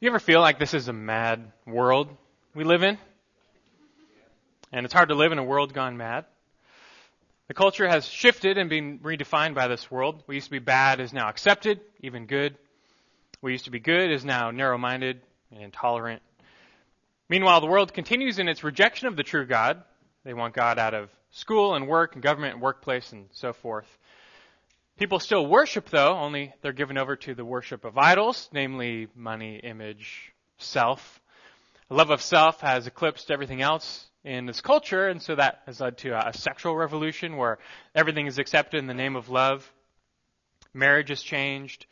[0.00, 2.08] You ever feel like this is a mad world
[2.52, 2.98] we live in?
[4.72, 6.24] And it's hard to live in a world gone mad.
[7.46, 10.22] The culture has shifted and been redefined by this world.
[10.24, 12.56] What used to be bad is now accepted, even good.
[13.40, 15.20] What used to be good is now narrow minded
[15.52, 16.22] and intolerant.
[17.28, 19.80] Meanwhile, the world continues in its rejection of the true God.
[20.24, 23.86] They want God out of school and work and government and workplace and so forth.
[24.96, 29.56] People still worship, though, only they're given over to the worship of idols, namely money,
[29.56, 31.20] image, self.
[31.88, 35.80] The love of self has eclipsed everything else in this culture, and so that has
[35.80, 37.58] led to a sexual revolution where
[37.92, 39.68] everything is accepted in the name of love.
[40.72, 41.86] Marriage has changed.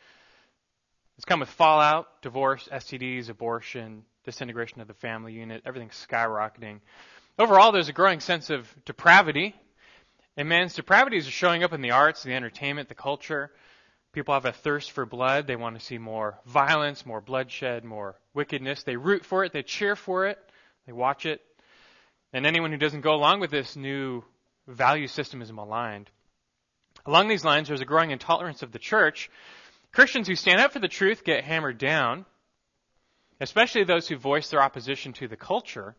[1.17, 6.79] It's come with fallout, divorce, STDs, abortion, disintegration of the family unit, everything's skyrocketing.
[7.37, 9.55] Overall, there's a growing sense of depravity
[10.35, 13.51] and man's depravities are showing up in the arts, the entertainment, the culture.
[14.13, 15.47] People have a thirst for blood.
[15.47, 18.83] They want to see more violence, more bloodshed, more wickedness.
[18.83, 19.53] They root for it.
[19.53, 20.37] They cheer for it.
[20.85, 21.41] They watch it.
[22.31, 24.23] And anyone who doesn't go along with this new
[24.67, 26.09] value system is maligned.
[27.05, 29.29] Along these lines, there's a growing intolerance of the church.
[29.91, 32.25] Christians who stand up for the truth get hammered down,
[33.39, 35.95] especially those who voice their opposition to the culture.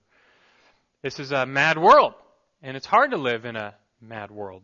[1.03, 2.15] This is a mad world,
[2.63, 3.75] and it's hard to live in a
[4.09, 4.63] mad world.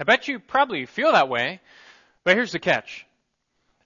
[0.00, 1.60] I bet you probably feel that way,
[2.24, 3.06] but here's the catch.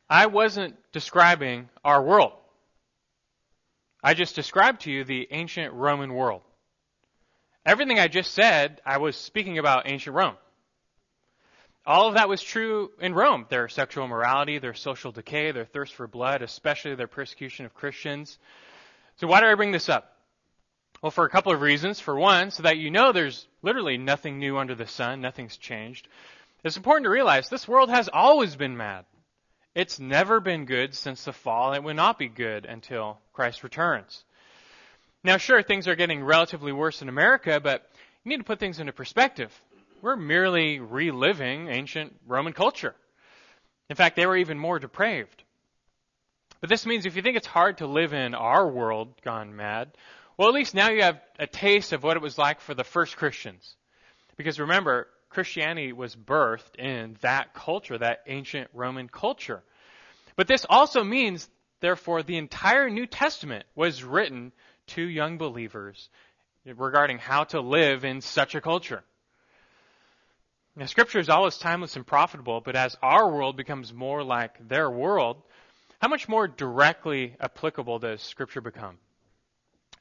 [0.09, 2.33] I wasn't describing our world.
[4.03, 6.43] I just described to you the ancient Roman world.
[7.65, 10.37] Everything I just said, I was speaking about ancient Rome.
[11.87, 13.47] All of that was true in Rome.
[13.49, 18.39] Their sexual immorality, their social decay, their thirst for blood, especially their persecution of Christians.
[19.17, 20.12] So why do I bring this up?
[21.03, 21.99] Well, for a couple of reasons.
[21.99, 26.07] For one, so that you know there's literally nothing new under the sun, nothing's changed.
[26.63, 29.05] It's important to realize this world has always been mad.
[29.75, 31.73] It's never been good since the fall.
[31.73, 34.23] and It will not be good until Christ returns.
[35.25, 37.85] Now, sure, things are getting relatively worse in America, but
[38.23, 39.53] you need to put things into perspective.
[40.03, 42.95] We're merely reliving ancient Roman culture.
[43.91, 45.43] In fact, they were even more depraved.
[46.61, 49.97] But this means if you think it's hard to live in our world gone mad,
[50.43, 52.83] well, at least now you have a taste of what it was like for the
[52.83, 53.77] first Christians.
[54.37, 59.63] Because remember, Christianity was birthed in that culture, that ancient Roman culture.
[60.35, 61.49] But this also means,
[61.79, 64.51] therefore, the entire New Testament was written
[64.89, 66.09] to young believers
[66.67, 69.05] regarding how to live in such a culture.
[70.75, 74.91] Now, Scripture is always timeless and profitable, but as our world becomes more like their
[74.91, 75.41] world,
[76.01, 78.99] how much more directly applicable does Scripture become?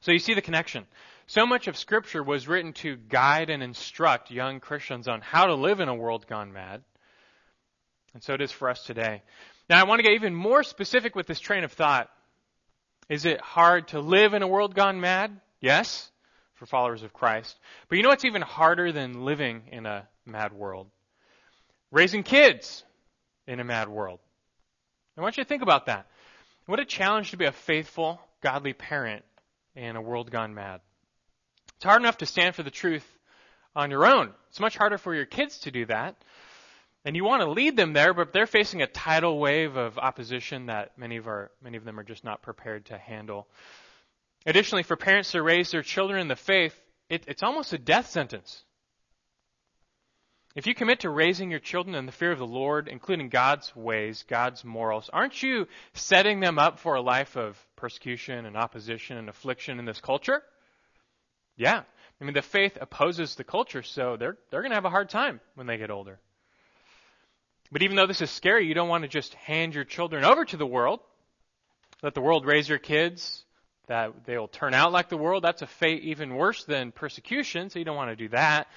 [0.02, 0.84] So you see the connection.
[1.28, 5.54] So much of Scripture was written to guide and instruct young Christians on how to
[5.54, 6.82] live in a world gone mad.
[8.12, 9.22] And so it is for us today.
[9.70, 12.10] Now, I want to get even more specific with this train of thought.
[13.08, 15.40] Is it hard to live in a world gone mad?
[15.60, 16.10] Yes,
[16.54, 17.56] for followers of Christ.
[17.88, 20.88] But you know what's even harder than living in a mad world?
[21.92, 22.82] Raising kids
[23.46, 24.18] in a mad world.
[25.16, 26.06] I want you to think about that.
[26.66, 29.24] What a challenge to be a faithful, godly parent
[29.74, 30.80] in a world gone mad.
[31.76, 33.06] It's hard enough to stand for the truth
[33.74, 34.32] on your own.
[34.50, 36.16] It's much harder for your kids to do that.
[37.04, 40.66] And you want to lead them there, but they're facing a tidal wave of opposition
[40.66, 43.48] that many of our many of them are just not prepared to handle.
[44.46, 46.78] Additionally, for parents to raise their children in the faith,
[47.08, 48.62] it, it's almost a death sentence.
[50.54, 53.74] If you commit to raising your children in the fear of the Lord, including God's
[53.74, 59.16] ways, God's morals, aren't you setting them up for a life of persecution and opposition
[59.16, 60.40] and affliction in this culture?
[61.56, 61.82] Yeah.
[62.20, 65.08] I mean, the faith opposes the culture, so they're, they're going to have a hard
[65.08, 66.20] time when they get older.
[67.72, 70.44] But even though this is scary, you don't want to just hand your children over
[70.44, 71.00] to the world.
[72.04, 73.44] Let the world raise your kids,
[73.88, 75.42] that they will turn out like the world.
[75.42, 78.68] That's a fate even worse than persecution, so you don't want to do that.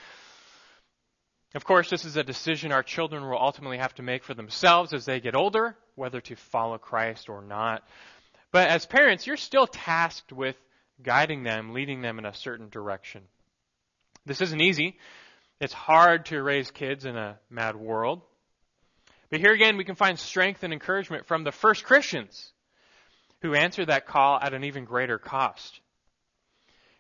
[1.54, 4.94] Of course, this is a decision our children will ultimately have to make for themselves
[4.94, 7.88] as they get older, whether to follow Christ or not.
[8.56, 10.56] But as parents, you're still tasked with
[11.04, 13.24] guiding them, leading them in a certain direction.
[14.26, 14.98] This isn't easy.
[15.60, 18.22] It's hard to raise kids in a mad world.
[19.30, 22.54] But here again, we can find strength and encouragement from the first Christians
[23.42, 25.82] who answered that call at an even greater cost.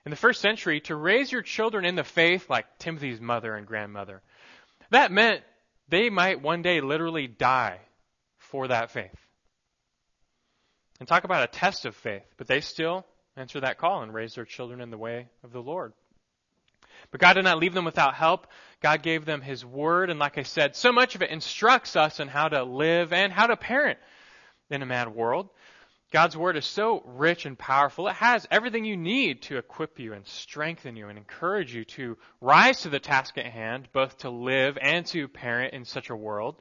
[0.05, 3.65] In the first century, to raise your children in the faith, like Timothy's mother and
[3.65, 4.21] grandmother,
[4.89, 5.41] that meant
[5.87, 7.79] they might one day literally die
[8.39, 9.24] for that faith.
[10.99, 13.05] And talk about a test of faith, but they still
[13.35, 15.93] answer that call and raise their children in the way of the Lord.
[17.11, 18.47] But God did not leave them without help.
[18.81, 22.19] God gave them His Word, and like I said, so much of it instructs us
[22.19, 23.99] on how to live and how to parent
[24.69, 25.49] in a mad world.
[26.11, 28.07] God's Word is so rich and powerful.
[28.07, 32.17] It has everything you need to equip you and strengthen you and encourage you to
[32.39, 36.15] rise to the task at hand, both to live and to parent in such a
[36.15, 36.55] world.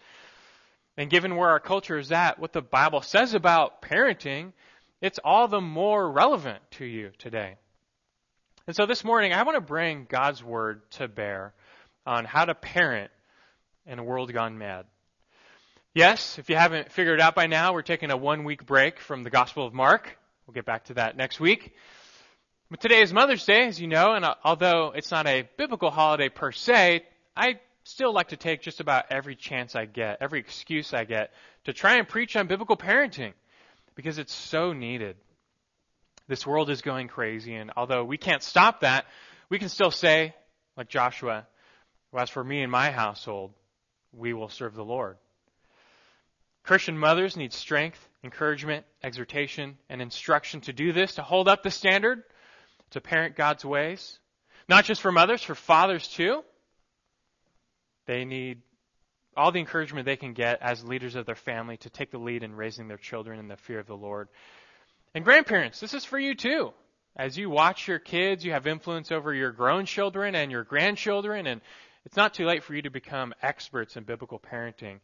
[0.96, 4.52] And given where our culture is at, what the Bible says about parenting,
[5.00, 7.56] it's all the more relevant to you today.
[8.66, 11.52] And so this morning, I want to bring God's Word to bear
[12.06, 13.10] on how to parent
[13.86, 14.86] in a world gone mad.
[15.94, 18.98] Yes, if you haven't figured it out by now, we're taking a one week break
[18.98, 20.16] from the Gospel of Mark.
[20.46, 21.74] We'll get back to that next week.
[22.70, 26.28] But today is Mother's Day, as you know, and although it's not a biblical holiday
[26.28, 27.04] per se,
[27.36, 31.32] I still like to take just about every chance I get, every excuse I get,
[31.64, 33.34] to try and preach on biblical parenting
[33.94, 35.16] because it's so needed.
[36.26, 39.04] This world is going crazy, and although we can't stop that,
[39.50, 40.34] we can still say,
[40.76, 41.46] like Joshua,
[42.16, 43.52] as for me and my household,
[44.12, 45.16] we will serve the Lord.
[46.62, 51.70] Christian mothers need strength, encouragement, exhortation, and instruction to do this, to hold up the
[51.70, 52.22] standard,
[52.90, 54.18] to parent God's ways.
[54.66, 56.42] Not just for mothers, for fathers too.
[58.06, 58.62] They need
[59.36, 62.42] all the encouragement they can get as leaders of their family to take the lead
[62.42, 64.28] in raising their children in the fear of the Lord.
[65.14, 66.72] And grandparents, this is for you too.
[67.16, 71.46] As you watch your kids, you have influence over your grown children and your grandchildren,
[71.46, 71.60] and
[72.04, 74.98] it's not too late for you to become experts in biblical parenting.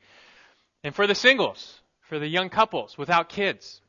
[0.83, 3.81] And for the singles, for the young couples without kids,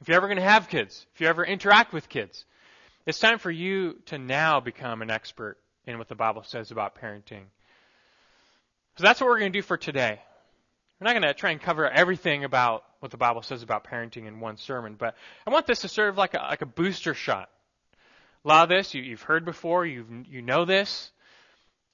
[0.00, 2.44] if you're ever going to have kids, if you ever interact with kids,
[3.06, 6.98] it's time for you to now become an expert in what the Bible says about
[6.98, 7.44] parenting.
[8.96, 10.20] So that's what we're going to do for today.
[11.00, 14.26] We're not going to try and cover everything about what the Bible says about parenting
[14.26, 17.50] in one sermon, but I want this to serve like a, like a booster shot.
[18.44, 21.10] A lot of this you, have heard before, you you know this,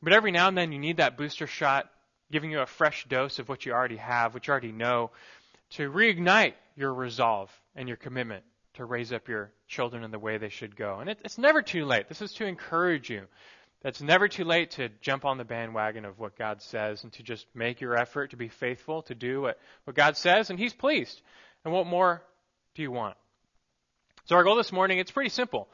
[0.02, 1.90] but every now and then you need that booster shot
[2.30, 5.10] giving you a fresh dose of what you already have, what you already know,
[5.70, 8.44] to reignite your resolve and your commitment
[8.74, 11.00] to raise up your children in the way they should go.
[11.00, 12.08] And it, it's never too late.
[12.08, 13.26] This is to encourage you.
[13.82, 17.22] It's never too late to jump on the bandwagon of what God says and to
[17.22, 20.74] just make your effort to be faithful, to do what, what God says, and He's
[20.74, 21.20] pleased.
[21.64, 22.22] And what more
[22.74, 23.16] do you want?
[24.26, 25.68] So our goal this morning, it's pretty simple.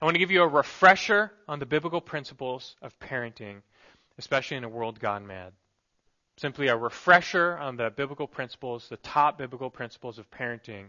[0.00, 3.62] I want to give you a refresher on the biblical principles of parenting,
[4.18, 5.52] especially in a world gone mad
[6.40, 10.84] simply a refresher on the biblical principles, the top biblical principles of parenting,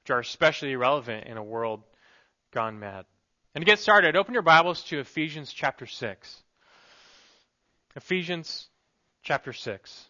[0.00, 1.82] which are especially relevant in a world
[2.52, 3.04] gone mad.
[3.56, 6.42] And to get started, open your Bibles to Ephesians chapter 6.
[7.94, 8.68] Ephesians
[9.22, 10.04] chapter 6.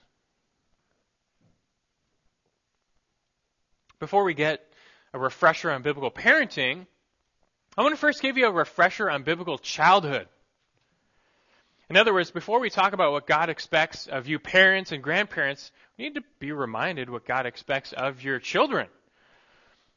[4.01, 4.67] Before we get
[5.15, 6.89] a refresher on biblical parenting,
[7.79, 10.27] I want to first give you a refresher on biblical childhood.
[11.89, 15.71] In other words, before we talk about what God expects of you parents and grandparents,
[15.97, 18.89] we need to be reminded what God expects of your children.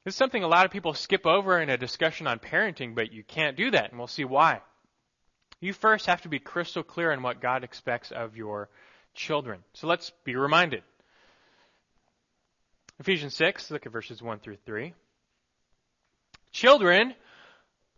[0.10, 3.14] This is something a lot of people skip over in a discussion on parenting, but
[3.14, 4.60] you can't do that, and we'll see why.
[5.62, 8.70] You first have to be crystal clear on what God expects of your
[9.14, 9.60] children.
[9.76, 10.82] So let's be reminded.
[13.00, 14.96] Ephesians 6, look at verses 1 through 3.
[16.54, 17.14] Children,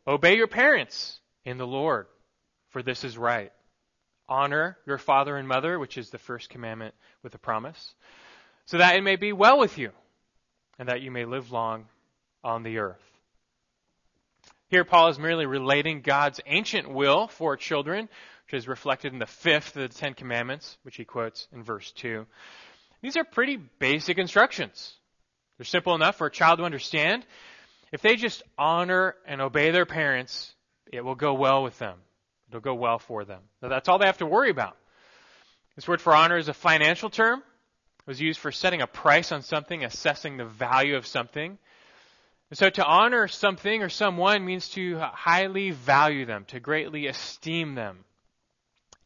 [0.05, 2.07] obey your parents in the Lord,
[2.71, 3.53] for this is right.
[4.27, 6.93] Honor your father and mother, which is the first commandment
[7.23, 7.95] with a promise,
[8.65, 9.91] so that it may be well with you,
[10.77, 11.85] and that you may live long
[12.43, 13.01] on the earth.
[14.69, 18.07] Here, Paul is merely relating God's ancient will for children,
[18.45, 21.91] which is reflected in the fifth of the Ten Commandments, which he quotes in verse
[21.91, 22.25] 2.
[23.01, 24.93] These are pretty basic instructions.
[25.57, 27.25] They're simple enough for a child to understand.
[27.91, 30.53] If they just honor and obey their parents,
[30.91, 31.98] it will go well with them.
[32.50, 33.41] It'll go well for them.
[33.62, 34.77] that's all they have to worry about.
[35.75, 37.39] This word for honor is a financial term.
[37.39, 41.57] It was used for setting a price on something, assessing the value of something.
[42.51, 47.75] And so to honor something or someone means to highly value them, to greatly esteem
[47.75, 48.03] them.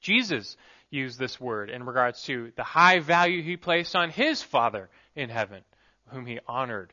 [0.01, 0.57] Jesus
[0.89, 5.29] used this word in regards to the high value he placed on his Father in
[5.29, 5.61] heaven,
[6.07, 6.91] whom he honored.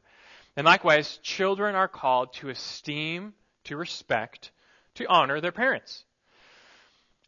[0.54, 3.32] And likewise, children are called to esteem,
[3.64, 4.50] to respect,
[4.97, 6.04] to honor their parents.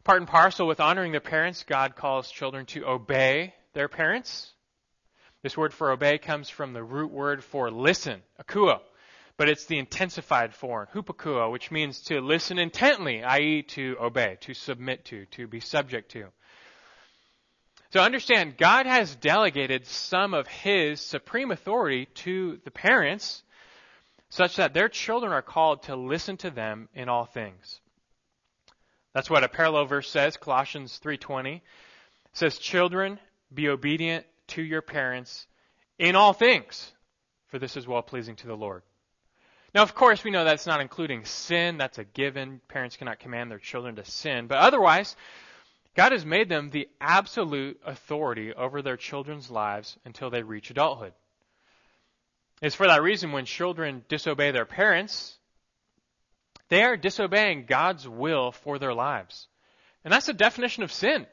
[0.03, 4.51] Part and parcel with honoring their parents, God calls children to obey their parents.
[5.41, 8.81] This word for obey comes from the root word for listen, akuo,
[9.37, 14.53] but it's the intensified form, hupakuo, which means to listen intently, i.e., to obey, to
[14.53, 16.27] submit to, to be subject to.
[17.91, 23.43] So understand, God has delegated some of His supreme authority to the parents,
[24.29, 27.79] such that their children are called to listen to them in all things.
[29.13, 31.55] That's what a parallel verse says, Colossians 3:20.
[31.57, 31.61] It
[32.33, 33.19] says, "Children,
[33.53, 35.47] be obedient to your parents
[35.97, 36.91] in all things,
[37.47, 38.83] for this is well pleasing to the Lord.
[39.75, 41.77] Now, of course, we know that's not including sin.
[41.77, 42.61] That's a given.
[42.69, 44.47] Parents cannot command their children to sin.
[44.47, 45.17] But otherwise,
[45.97, 51.11] God has made them the absolute authority over their children's lives until they reach adulthood.
[52.61, 55.37] It's for that reason when children disobey their parents,
[56.69, 59.49] they are disobeying God's will for their lives.
[60.05, 61.27] And that's the definition of sin.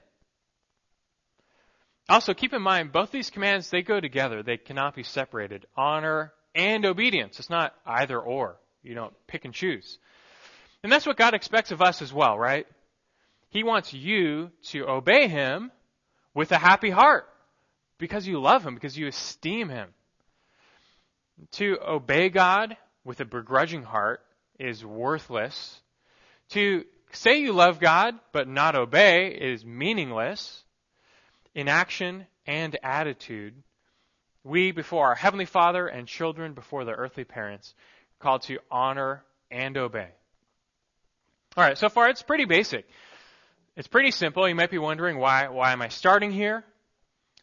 [2.09, 4.43] Also, keep in mind, both these commands, they go together.
[4.43, 5.65] They cannot be separated.
[5.77, 7.39] Honor and obedience.
[7.39, 8.57] It's not either or.
[8.83, 9.99] You don't pick and choose.
[10.83, 12.67] And that's what God expects of us as well, right?
[13.51, 15.71] He wants you to obey Him
[16.35, 17.29] with a happy heart
[17.99, 19.89] because you love Him, because you esteem Him.
[21.53, 24.21] To obey God with a begrudging heart
[24.59, 25.81] is worthless.
[26.51, 30.65] To say you love God but not obey is meaningless.
[31.55, 33.55] Inaction and attitude.
[34.45, 37.75] We, before our Heavenly Father, and children before their earthly parents,
[38.19, 40.09] called to honor and obey.
[41.57, 42.87] All right, so far it's pretty basic.
[43.77, 44.49] It's pretty simple.
[44.49, 46.65] You might be wondering why why am I starting here?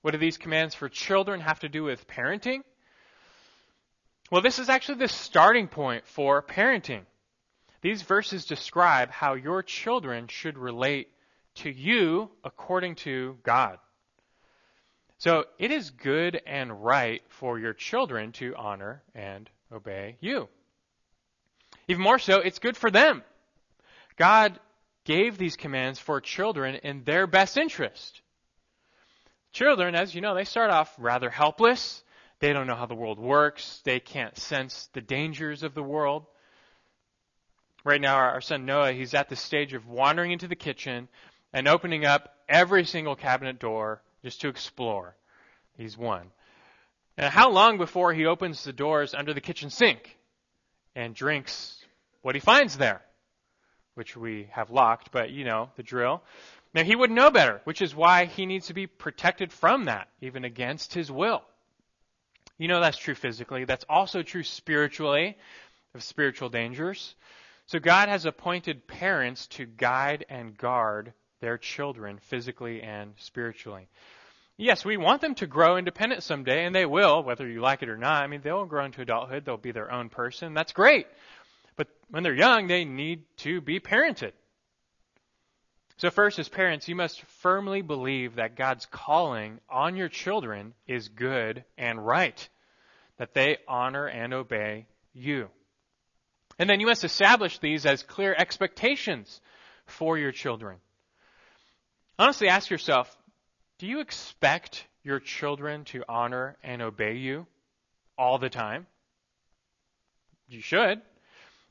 [0.01, 2.61] What do these commands for children have to do with parenting?
[4.31, 7.01] Well, this is actually the starting point for parenting.
[7.81, 11.09] These verses describe how your children should relate
[11.55, 13.79] to you according to God.
[15.19, 20.47] So it is good and right for your children to honor and obey you.
[21.89, 23.21] Even more so, it's good for them.
[24.15, 24.57] God
[25.03, 28.21] gave these commands for children in their best interest.
[29.51, 32.01] Children, as you know, they start off rather helpless.
[32.39, 33.81] They don't know how the world works.
[33.83, 36.27] They can't sense the dangers of the world.
[37.83, 41.09] Right now, our son Noah, he's at the stage of wandering into the kitchen
[41.51, 45.15] and opening up every single cabinet door just to explore.
[45.77, 46.31] He's one.
[47.17, 50.17] And how long before he opens the doors under the kitchen sink
[50.95, 51.75] and drinks
[52.21, 53.01] what he finds there?
[53.95, 56.23] Which we have locked, but you know, the drill.
[56.73, 60.07] Now he would know better, which is why he needs to be protected from that,
[60.21, 61.41] even against his will.
[62.57, 63.65] You know that's true physically.
[63.65, 65.37] That's also true spiritually,
[65.95, 67.15] of spiritual dangers.
[67.65, 73.87] So God has appointed parents to guide and guard their children physically and spiritually.
[74.57, 77.89] Yes, we want them to grow independent someday, and they will, whether you like it
[77.89, 78.23] or not.
[78.23, 80.53] I mean, they'll grow into adulthood, they'll be their own person.
[80.53, 81.07] That's great.
[81.77, 84.33] But when they're young, they need to be parented.
[85.95, 91.07] So, first, as parents, you must firmly believe that God's calling on your children is
[91.07, 92.49] good and right,
[93.17, 95.49] that they honor and obey you.
[96.57, 99.39] And then you must establish these as clear expectations
[99.85, 100.77] for your children.
[102.19, 103.15] Honestly, ask yourself
[103.79, 107.47] do you expect your children to honor and obey you
[108.17, 108.85] all the time?
[110.49, 111.01] You should.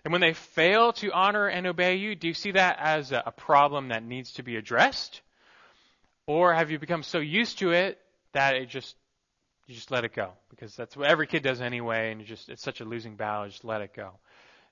[0.04, 3.32] And when they fail to honor and obey you, do you see that as a
[3.36, 5.20] problem that needs to be addressed?
[6.26, 7.98] Or have you become so used to it
[8.32, 8.96] that it just
[9.66, 12.48] you just let it go because that's what every kid does anyway, and you just
[12.48, 13.48] it's such a losing battle.
[13.48, 14.12] Just let it go.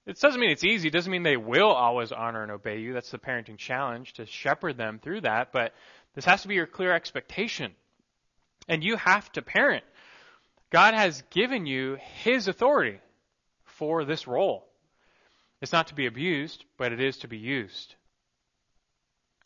[0.06, 0.88] It doesn't mean it's easy.
[0.88, 2.92] It doesn't mean they will always honor and obey you.
[2.92, 5.52] That's the parenting challenge to shepherd them through that.
[5.52, 5.74] But
[6.14, 7.72] this has to be your clear expectation,
[8.68, 9.84] and you have to parent.
[10.70, 13.00] God has given you His authority
[13.64, 14.66] for this role.
[15.60, 17.94] It's not to be abused, but it is to be used.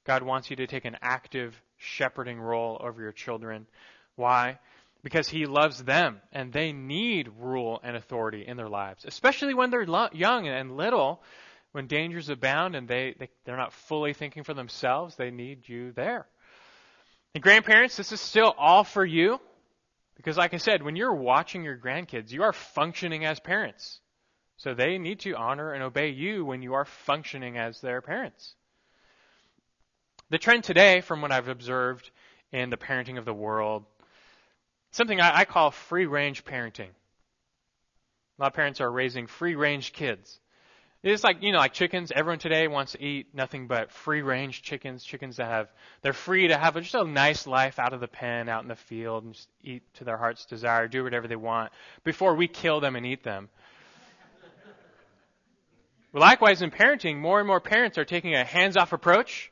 [0.05, 3.67] God wants you to take an active shepherding role over your children.
[4.17, 4.59] Why?
[5.03, 9.71] Because He loves them and they need rule and authority in their lives, especially when
[9.71, 11.23] they're lo- young and little,
[11.73, 15.17] when dangers abound and they, they, they're not fully thinking for themselves.
[15.17, 16.27] They need you there.
[17.35, 19.41] And grandparents, this is still all for you.
[20.17, 24.01] Because, like I said, when you're watching your grandkids, you are functioning as parents.
[24.59, 28.55] So they need to honor and obey you when you are functioning as their parents.
[30.29, 32.11] The trend today, from what I've observed
[32.53, 33.85] in the parenting of the world,
[34.93, 36.91] something I, I call free range parenting.
[38.39, 40.41] A lot of parents are raising free range kids.
[41.03, 42.13] It's like, you know, like chickens.
[42.15, 45.69] Everyone today wants to eat nothing but free range chickens, chickens that have,
[46.03, 48.77] they're free to have just a nice life out of the pen, out in the
[48.77, 51.73] field, and just eat to their heart's desire, do whatever they want
[52.05, 53.49] before we kill them and eat them.
[56.13, 59.51] Likewise, in parenting, more and more parents are taking a hands off approach.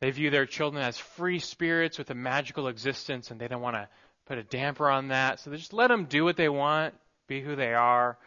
[0.00, 3.76] They view their children as free spirits with a magical existence, and they don't want
[3.76, 3.88] to
[4.26, 5.40] put a damper on that.
[5.40, 6.94] So they just let them do what they want,
[7.26, 8.18] be who they are,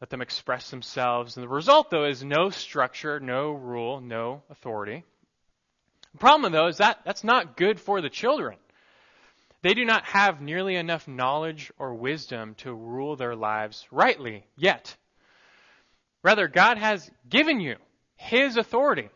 [0.00, 1.36] let them express themselves.
[1.36, 5.04] And the result, though, is no structure, no rule, no authority.
[6.12, 8.56] The problem, though, is that that's not good for the children.
[9.62, 14.96] They do not have nearly enough knowledge or wisdom to rule their lives rightly yet.
[16.22, 17.76] Rather, God has given you
[18.16, 19.10] His authority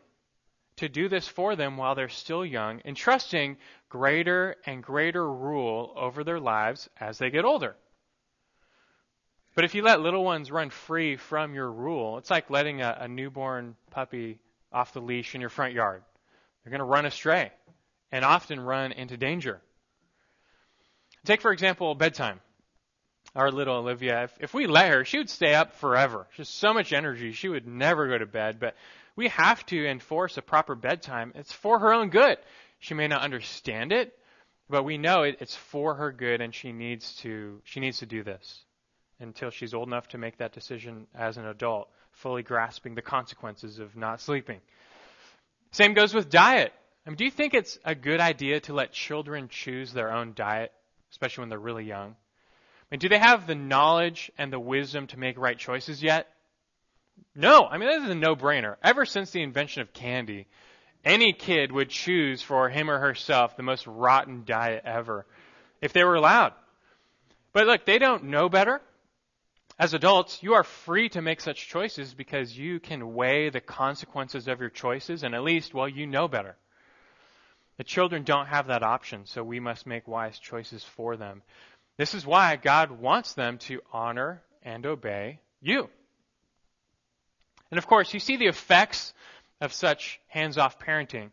[0.77, 3.57] to do this for them while they're still young, entrusting
[3.95, 7.77] greater and greater rule over their lives as they get older.
[9.55, 12.97] But if you let little ones run free from your rule, it's like letting a,
[13.03, 14.41] a newborn puppy
[14.73, 16.03] off the leash in your front yard.
[16.65, 17.53] They're going to run astray
[18.11, 19.63] and often run into danger.
[21.25, 22.41] Take, for example, bedtime.
[23.37, 26.27] Our little Olivia, if, if we let her, she would stay up forever.
[26.33, 28.59] She has so much energy, she would never go to bed.
[28.59, 28.75] But
[29.15, 31.31] we have to enforce a proper bedtime.
[31.37, 32.39] It's for her own good.
[32.85, 34.15] She may not understand it,
[34.69, 38.07] but we know it, it's for her good, and she needs to she needs to
[38.07, 38.63] do this
[39.21, 43.79] until she's old enough to make that decision as an adult, fully grasping the consequences
[43.79, 44.61] of not sleeping.
[45.71, 46.75] Same goes with diet.
[47.07, 50.35] I mean, do you think it's a good idea to let children choose their own
[50.35, 50.71] diet,
[51.11, 52.11] especially when they're really young?
[52.11, 56.29] I mean, do they have the knowledge and the wisdom to make right choices yet?
[57.35, 58.77] No, I mean, this is a no-brainer.
[58.83, 60.49] Ever since the invention of candy,
[61.05, 65.27] any kid would choose for him or herself the most rotten diet ever
[65.81, 66.53] if they were allowed.
[67.53, 68.81] But look, they don't know better.
[69.79, 74.47] As adults, you are free to make such choices because you can weigh the consequences
[74.47, 76.57] of your choices and at least, well, you know better.
[77.77, 81.43] The children don't have that option, so we must make wise choices for them.
[81.97, 85.89] This is why God wants them to honor and obey you.
[87.71, 89.13] And of course, you see the effects
[89.65, 91.31] of such hands off parenting.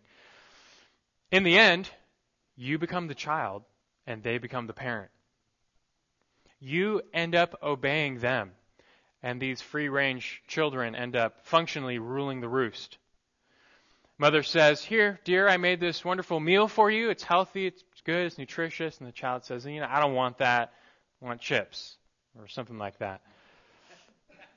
[1.31, 1.89] In the end,
[2.55, 3.63] you become the child
[4.07, 5.11] and they become the parent.
[6.59, 8.51] You end up obeying them,
[9.23, 12.97] and these free range children end up functionally ruling the roost.
[14.17, 17.09] Mother says, Here, dear, I made this wonderful meal for you.
[17.09, 18.99] It's healthy, it's good, it's nutritious.
[18.99, 20.73] And the child says, You know, I don't want that.
[21.21, 21.97] I want chips,
[22.37, 23.21] or something like that.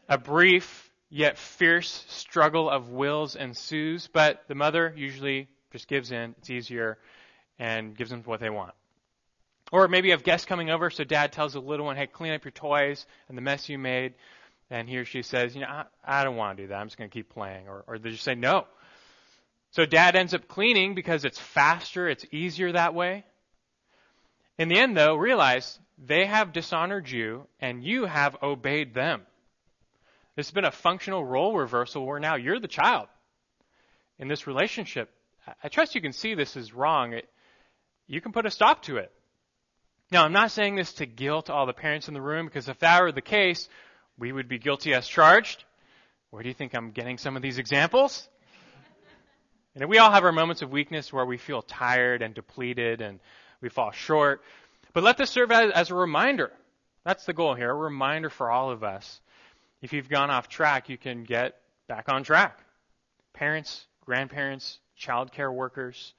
[0.09, 6.35] A brief yet fierce struggle of wills ensues, but the mother usually just gives in.
[6.39, 6.99] It's easier
[7.57, 8.75] and gives them what they want.
[9.71, 12.33] Or maybe you have guests coming over, so dad tells the little one, hey, clean
[12.33, 14.15] up your toys and the mess you made.
[14.71, 16.75] And he or she says, you know, I, I don't want to do that.
[16.75, 17.69] I'm just going to keep playing.
[17.69, 18.67] Or, or they just say no.
[19.71, 23.25] So dad ends up cleaning because it's faster, it's easier that way.
[24.59, 29.23] In the end, though, realize they have dishonored you and you have obeyed them.
[30.37, 33.07] It's been a functional role reversal where now you're the child
[34.19, 35.11] in this relationship.
[35.63, 37.13] I trust you can see this is wrong.
[37.13, 37.29] It,
[38.07, 39.13] you can put a stop to it.
[40.11, 42.79] Now, I'm not saying this to guilt all the parents in the room because if
[42.81, 43.69] that were the case,
[44.19, 45.65] we would be guilty as charged.
[46.31, 48.29] Where do you think I'm getting some of these examples?
[49.77, 53.21] And we all have our moments of weakness where we feel tired and depleted and
[53.61, 54.43] we fall short.
[54.93, 56.53] But let this serve as, as a reminder.
[57.05, 59.21] That's the goal here, a reminder for all of us
[59.85, 61.57] if you've gone off track, you can get
[61.89, 62.59] back on track.
[63.35, 66.15] Parents, grandparents, child care workers,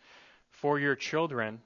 [0.51, 1.59] for your children.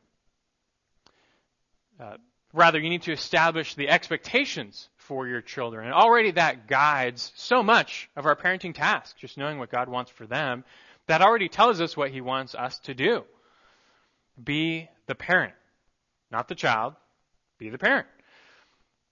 [1.99, 2.15] Uh,
[2.53, 5.87] rather, you need to establish the expectations for your children.
[5.87, 10.09] And already that guides so much of our parenting task, just knowing what God wants
[10.09, 10.63] for them.
[11.07, 13.25] That already tells us what He wants us to do.
[14.41, 15.53] Be the parent,
[16.31, 16.93] not the child.
[17.57, 18.07] Be the parent.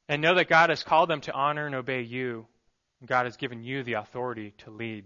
[0.08, 2.48] And know that God has called them to honor and obey you
[3.06, 5.06] God has given you the authority to lead.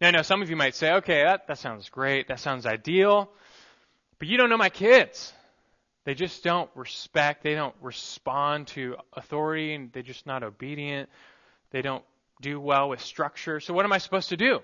[0.00, 2.28] Now, I know some of you might say, okay, that, that sounds great.
[2.28, 3.30] That sounds ideal.
[4.18, 5.32] But you don't know my kids.
[6.04, 11.08] They just don't respect, they don't respond to authority, and they're just not obedient.
[11.70, 12.04] They don't
[12.42, 13.58] do well with structure.
[13.58, 14.60] So, what am I supposed to do?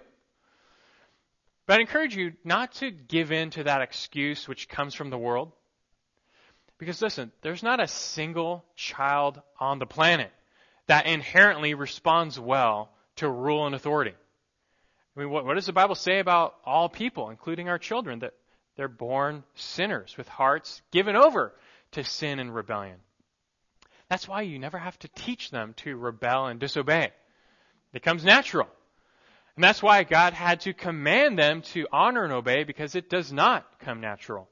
[1.66, 5.16] But I encourage you not to give in to that excuse which comes from the
[5.16, 5.52] world.
[6.78, 10.30] Because listen, there's not a single child on the planet
[10.90, 14.11] that inherently responds well to rule and authority.
[14.11, 18.18] I mean, what, what does the Bible say about all people, including our children?
[18.18, 18.35] That
[18.76, 21.53] they're born sinners with hearts given over
[21.92, 22.96] to sin and rebellion.
[24.09, 27.12] That's why you never have to teach them to rebel and disobey.
[27.92, 28.66] It comes natural.
[29.55, 33.33] And that's why God had to command them to honor and obey because it does
[33.33, 34.48] not come natural.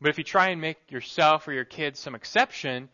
[0.00, 2.88] But if you try and make yourself or your kids some exception,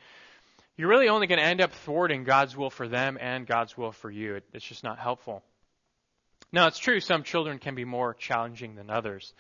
[0.77, 3.93] you're really only going to end up thwarting God's will for them and God's will
[3.93, 4.37] for you.
[4.37, 5.43] It, it's just not helpful.
[6.53, 9.33] Now, it's true some children can be more challenging than others,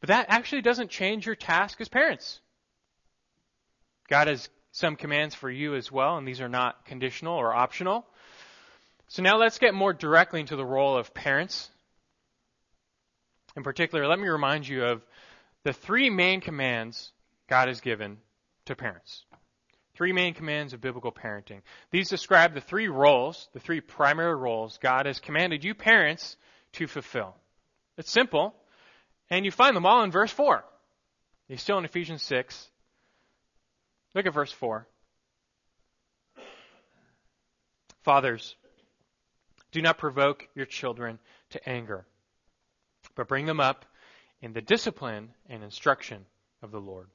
[0.00, 2.40] but that actually doesn't change your task as parents.
[4.08, 8.06] God has some commands for you as well, and these are not conditional or optional.
[9.08, 11.70] So now let's get more directly into the role of parents.
[13.56, 15.02] In particular, let me remind you of
[15.64, 17.10] the three main commands
[17.48, 18.18] God has given
[18.66, 19.24] to parents.
[19.98, 21.60] Three main commands of biblical parenting.
[21.90, 26.36] These describe the three roles, the three primary roles God has commanded you parents
[26.74, 27.34] to fulfill.
[27.96, 28.54] It's simple,
[29.28, 30.64] and you find them all in verse 4.
[31.48, 32.70] He's still in Ephesians 6.
[34.14, 34.86] Look at verse 4.
[38.04, 38.54] Fathers,
[39.72, 41.18] do not provoke your children
[41.50, 42.06] to anger,
[43.16, 43.84] but bring them up
[44.42, 46.24] in the discipline and instruction
[46.62, 47.08] of the Lord.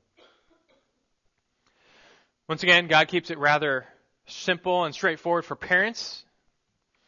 [2.53, 3.83] Once again, God keeps it rather
[4.27, 6.23] simple and straightforward for parents.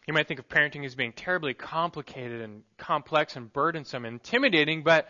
[0.08, 4.82] You might think of parenting as being terribly complicated and complex and burdensome and intimidating,
[4.82, 5.08] but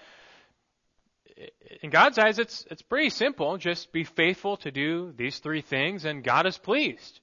[1.82, 3.58] in God's eyes, it's, it's pretty simple.
[3.58, 7.22] Just be faithful to do these three things, and God is pleased.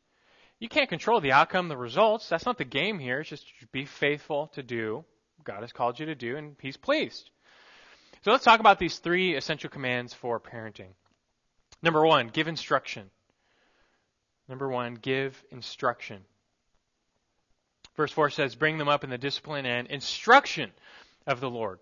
[0.59, 2.31] You can't control the outcome, the results.
[2.31, 3.21] That's not the game here.
[3.21, 5.05] It's just be faithful to do
[5.37, 7.29] what God has called you to do, and He's pleased.
[8.23, 10.95] So let's talk about these three essential commands for parenting.
[11.83, 13.11] Number one, give instruction.
[14.49, 16.25] Number one, give instruction.
[17.97, 20.71] Verse 4 says, Bring them up in the discipline and instruction
[21.27, 21.79] of the Lord.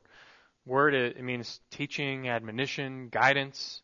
[0.67, 3.83] Word, it means teaching, admonition, guidance.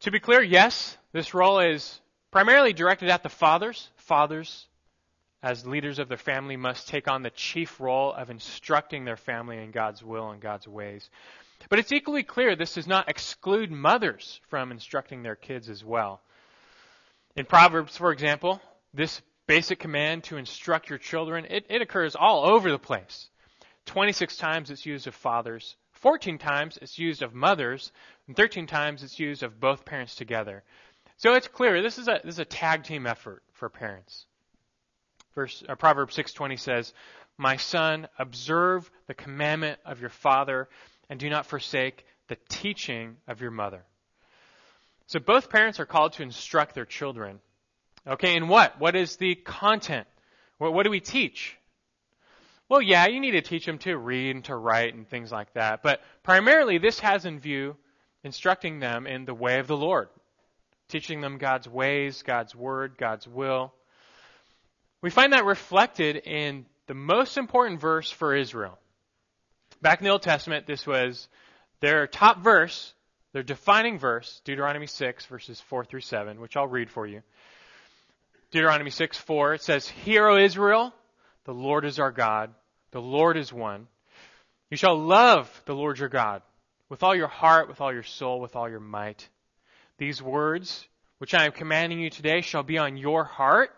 [0.00, 3.88] To be clear, yes, this role is primarily directed at the fathers.
[3.96, 4.66] Fathers,
[5.42, 9.58] as leaders of their family, must take on the chief role of instructing their family
[9.58, 11.08] in God's will and God's ways.
[11.68, 16.20] But it's equally clear this does not exclude mothers from instructing their kids as well.
[17.36, 18.60] In Proverbs, for example,
[18.92, 23.28] this basic command to instruct your children, it, it occurs all over the place.
[23.86, 27.92] 26 times it's used of fathers, 14 times it's used of mothers,
[28.26, 30.62] and 13 times it's used of both parents together.
[31.16, 34.26] So it's clear this is a this is a tag team effort for parents.
[35.34, 36.92] Verse uh, Proverbs 6:20 says,
[37.38, 40.68] "My son, observe the commandment of your father
[41.08, 43.82] and do not forsake the teaching of your mother.
[45.06, 47.40] So both parents are called to instruct their children.
[48.06, 48.80] Okay, and what?
[48.80, 50.06] What is the content?
[50.58, 51.56] What, what do we teach?
[52.68, 55.52] Well, yeah, you need to teach them to read and to write and things like
[55.54, 55.82] that.
[55.82, 57.76] But primarily, this has in view
[58.22, 60.08] instructing them in the way of the Lord,
[60.88, 63.74] teaching them God's ways, God's word, God's will.
[65.02, 68.78] We find that reflected in the most important verse for Israel.
[69.84, 71.28] Back in the Old Testament, this was
[71.80, 72.94] their top verse,
[73.34, 77.20] their defining verse, Deuteronomy 6, verses 4 through 7, which I'll read for you.
[78.50, 80.94] Deuteronomy 6, 4, it says, Hear, O Israel,
[81.44, 82.54] the Lord is our God,
[82.92, 83.86] the Lord is one.
[84.70, 86.40] You shall love the Lord your God
[86.88, 89.28] with all your heart, with all your soul, with all your might.
[89.98, 93.68] These words, which I am commanding you today, shall be on your heart.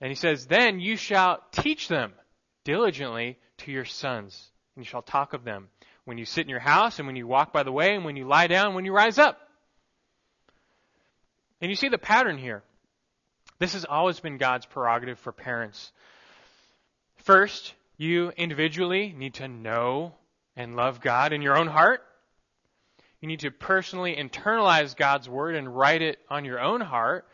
[0.00, 2.14] And he says, Then you shall teach them
[2.64, 5.68] diligently to your sons and you shall talk of them
[6.06, 8.16] when you sit in your house and when you walk by the way and when
[8.16, 9.38] you lie down and when you rise up.
[11.60, 12.62] And you see the pattern here.
[13.58, 15.92] This has always been God's prerogative for parents.
[17.16, 20.14] First, you individually need to know
[20.56, 22.00] and love God in your own heart.
[23.20, 27.26] You need to personally internalize God's word and write it on your own heart.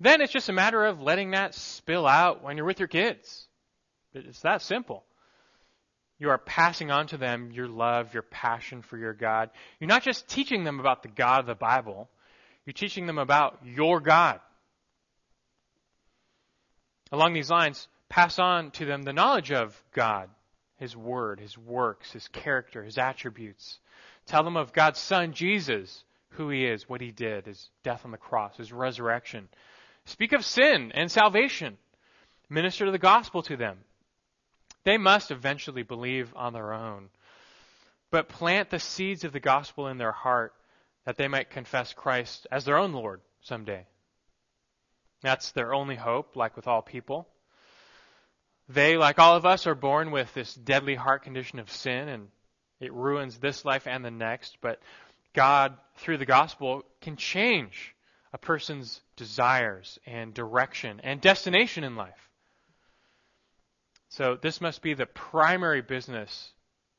[0.00, 3.46] Then it's just a matter of letting that spill out when you're with your kids.
[4.12, 5.04] It's that simple.
[6.20, 9.50] You are passing on to them your love, your passion for your God.
[9.80, 12.08] You're not just teaching them about the God of the Bible,
[12.66, 14.38] you're teaching them about your God.
[17.10, 20.28] Along these lines, pass on to them the knowledge of God,
[20.76, 23.80] His Word, His works, His character, His attributes.
[24.26, 28.10] Tell them of God's Son, Jesus, who He is, what He did, His death on
[28.10, 29.48] the cross, His resurrection.
[30.04, 31.78] Speak of sin and salvation.
[32.50, 33.78] Minister the gospel to them.
[34.84, 37.10] They must eventually believe on their own.
[38.10, 40.54] But plant the seeds of the gospel in their heart
[41.04, 43.86] that they might confess Christ as their own Lord someday.
[45.22, 47.28] That's their only hope, like with all people.
[48.68, 52.28] They, like all of us, are born with this deadly heart condition of sin, and
[52.78, 54.58] it ruins this life and the next.
[54.60, 54.80] But
[55.34, 57.94] God, through the gospel, can change
[58.32, 62.29] a person's desires and direction and destination in life.
[64.10, 66.52] So this must be the primary business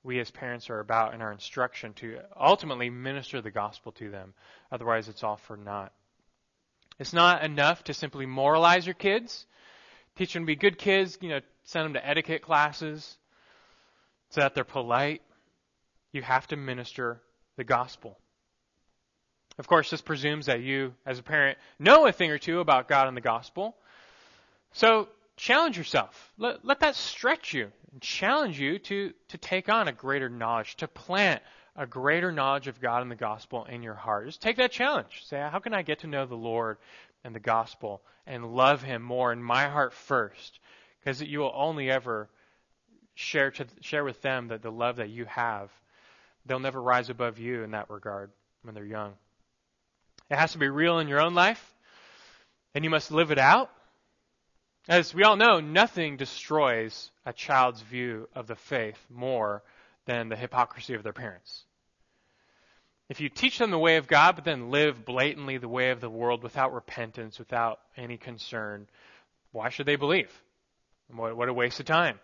[0.04, 4.34] we as parents are about in our instruction to ultimately minister the gospel to them.
[4.72, 5.92] Otherwise, it's all for naught.
[7.00, 9.46] It's not enough to simply moralize your kids,
[10.16, 13.18] teach them to be good kids, you know, send them to etiquette classes
[14.30, 15.22] so that they're polite.
[16.14, 17.22] You have to minister
[17.58, 18.18] the gospel.
[19.60, 22.88] Of course, this presumes that you, as a parent, know a thing or two about
[22.88, 23.76] God and the gospel.
[24.74, 25.10] So
[25.42, 26.32] challenge yourself.
[26.38, 30.76] Let, let that stretch you and challenge you to, to take on a greater knowledge,
[30.78, 31.42] to plant
[31.76, 34.28] a greater knowledge of God and the gospel in your heart.
[34.28, 35.24] Just take that challenge.
[35.26, 36.78] Say, how can I get to know the Lord
[37.24, 40.60] and the gospel and love Him more in my heart first?
[41.00, 42.30] Because you will only ever
[43.16, 45.72] share to, share with them that the love that you have.
[46.46, 48.30] They'll never rise above you in that regard
[48.62, 49.14] when they're young.
[50.30, 51.74] It has to be real in your own life,
[52.76, 53.72] and you must live it out.
[54.88, 59.62] As we all know, nothing destroys a child's view of the faith more
[60.06, 61.66] than the hypocrisy of their parents.
[63.08, 66.02] If you teach them the way of God, but then live blatantly the way of
[66.02, 68.88] the world without repentance, without any concern,
[69.52, 70.32] why should they believe?
[71.14, 72.20] What, a waste of time.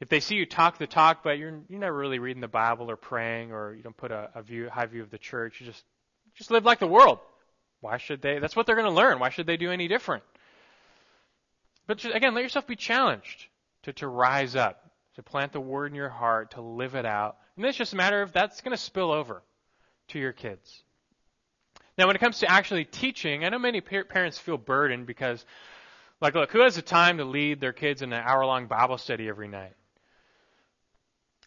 [0.00, 2.90] If they see you talk the talk, but you're, you're never really reading the Bible
[2.90, 5.66] or praying, or you don't put a, a view, high view of the church, you
[5.66, 5.84] just,
[6.34, 7.20] just live like the world.
[7.80, 8.40] Why should they?
[8.40, 9.20] That's what they're going to learn.
[9.20, 10.24] Why should they do any different?
[11.90, 13.48] But again, let yourself be challenged
[13.82, 17.38] to, to rise up, to plant the word in your heart, to live it out.
[17.56, 19.42] And it's just a matter of that's going to spill over
[20.10, 20.84] to your kids.
[21.98, 25.44] Now, when it comes to actually teaching, I know many parents feel burdened because,
[26.20, 28.96] like, look, who has the time to lead their kids in an hour long Bible
[28.96, 29.74] study every night?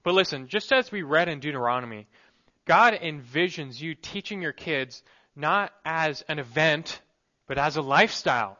[0.04, 2.06] But listen, just as we read in Deuteronomy,
[2.66, 5.04] God envisions you teaching your kids
[5.38, 7.00] not as an event,
[7.48, 8.58] but as a lifestyle.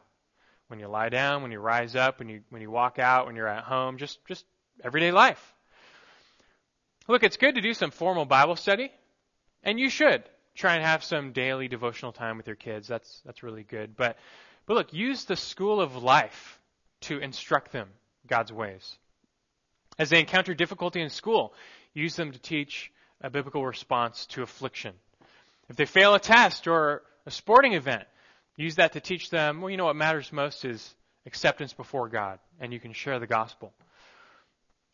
[0.68, 3.36] When you lie down, when you rise up, when you when you walk out, when
[3.36, 4.46] you're at home, just just
[4.84, 5.54] everyday life.
[7.08, 8.92] Look, it's good to do some formal Bible study,
[9.62, 10.24] and you should
[10.56, 12.88] try and have some daily devotional time with your kids.
[12.88, 13.96] That's that's really good.
[13.96, 14.18] But
[14.66, 16.60] but look, use the school of life
[17.02, 17.90] to instruct them
[18.28, 18.98] God's ways.
[20.00, 21.54] As they encounter difficulty in school,
[21.94, 24.94] use them to teach a biblical response to affliction.
[25.70, 28.06] If they fail a test or a sporting event,
[28.56, 32.40] use that to teach them, well, you know what matters most is acceptance before God,
[32.60, 33.74] and you can share the gospel.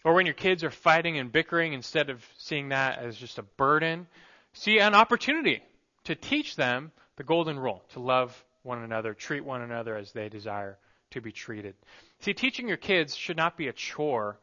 [0.04, 3.43] Or when your kids are fighting and bickering, instead of seeing that as just a
[3.43, 4.08] burden,
[4.54, 5.62] see an opportunity
[6.06, 10.30] to teach them the golden rule to love one another, treat one another as they
[10.30, 10.78] desire
[11.12, 11.76] to be treated.
[12.22, 14.38] See, teaching your kids should not be a chore,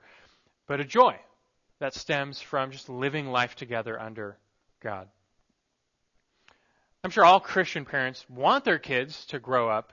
[0.66, 1.18] but a joy
[1.78, 4.36] that stems from just living life together under
[4.82, 5.08] God.
[7.06, 9.92] I'm sure all Christian parents want their kids to grow up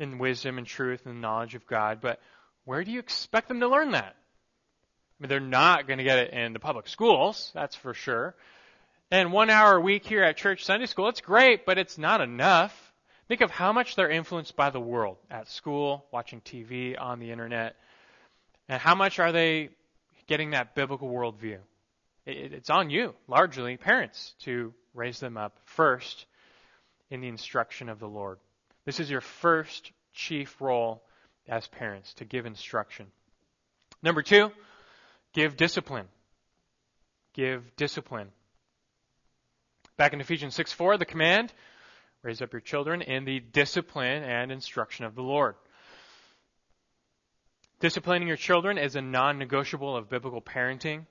[0.00, 2.18] in wisdom and truth and knowledge of God, but
[2.64, 4.16] where do you expect them to learn that?
[4.16, 8.34] I mean, they're not going to get it in the public schools, that's for sure.
[9.12, 12.20] And one hour a week here at church Sunday school, it's great, but it's not
[12.20, 12.92] enough.
[13.28, 17.30] Think of how much they're influenced by the world at school, watching TV, on the
[17.30, 17.76] internet,
[18.68, 19.68] and how much are they
[20.26, 21.58] getting that biblical worldview.
[22.26, 26.26] It's on you, largely, parents, to raise them up first
[27.10, 28.38] in the instruction of the Lord.
[28.84, 31.02] This is your first chief role
[31.48, 33.06] as parents, to give instruction.
[34.02, 34.50] Number two,
[35.32, 36.06] give discipline.
[37.34, 38.28] Give discipline.
[39.96, 41.52] Back in Ephesians 6 4, the command
[42.22, 45.54] raise up your children in the discipline and instruction of the Lord.
[47.80, 51.06] Disciplining your children is a non negotiable of biblical parenting.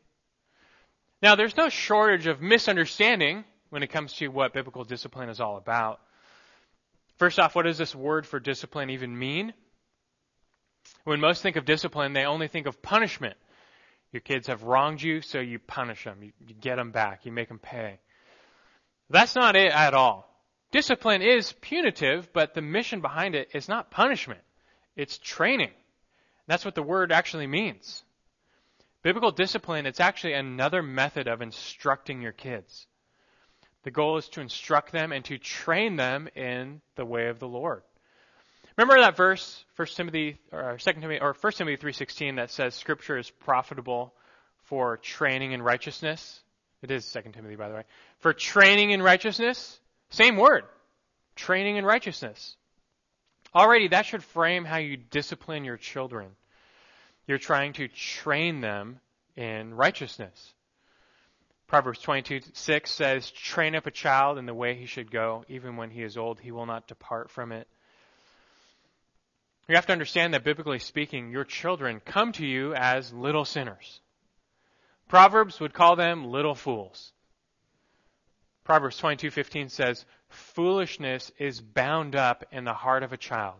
[1.21, 5.57] Now, there's no shortage of misunderstanding when it comes to what biblical discipline is all
[5.57, 5.99] about.
[7.17, 9.51] First off, what does this word for discipline even mean?
[11.05, 13.35] When most think of discipline, they only think of punishment.
[14.11, 16.21] Your kids have wronged you, so you punish them.
[16.21, 17.25] You, you get them back.
[17.25, 17.97] You make them pay.
[19.09, 20.29] That's not it at all.
[20.71, 24.41] Discipline is punitive, but the mission behind it is not punishment.
[24.95, 25.71] It's training.
[26.45, 28.03] That's what the word actually means.
[29.01, 32.85] Biblical discipline, it's actually another method of instructing your kids.
[33.83, 37.47] The goal is to instruct them and to train them in the way of the
[37.47, 37.83] Lord.
[38.77, 43.17] Remember that verse, 1 Timothy or 2 Timothy or 1 Timothy 3:16 that says scripture
[43.17, 44.15] is profitable
[44.63, 46.41] for training in righteousness?
[46.81, 47.83] It is 2 Timothy by the way.
[48.19, 50.63] For training in righteousness, same word.
[51.35, 52.55] Training in righteousness.
[53.53, 56.29] Already, that should frame how you discipline your children.
[57.27, 58.99] You're trying to train them
[59.35, 60.53] in righteousness.
[61.73, 65.43] Proverbs 22 6 says, Train up a child in the way he should go.
[65.47, 67.67] Even when he is old, he will not depart from it.
[69.67, 74.01] You have to understand that biblically speaking, your children come to you as little sinners.
[75.07, 77.11] Proverbs would call them little fools.
[78.63, 83.55] Proverbs 22:15 says, "Foolishness is bound up in the heart of a child,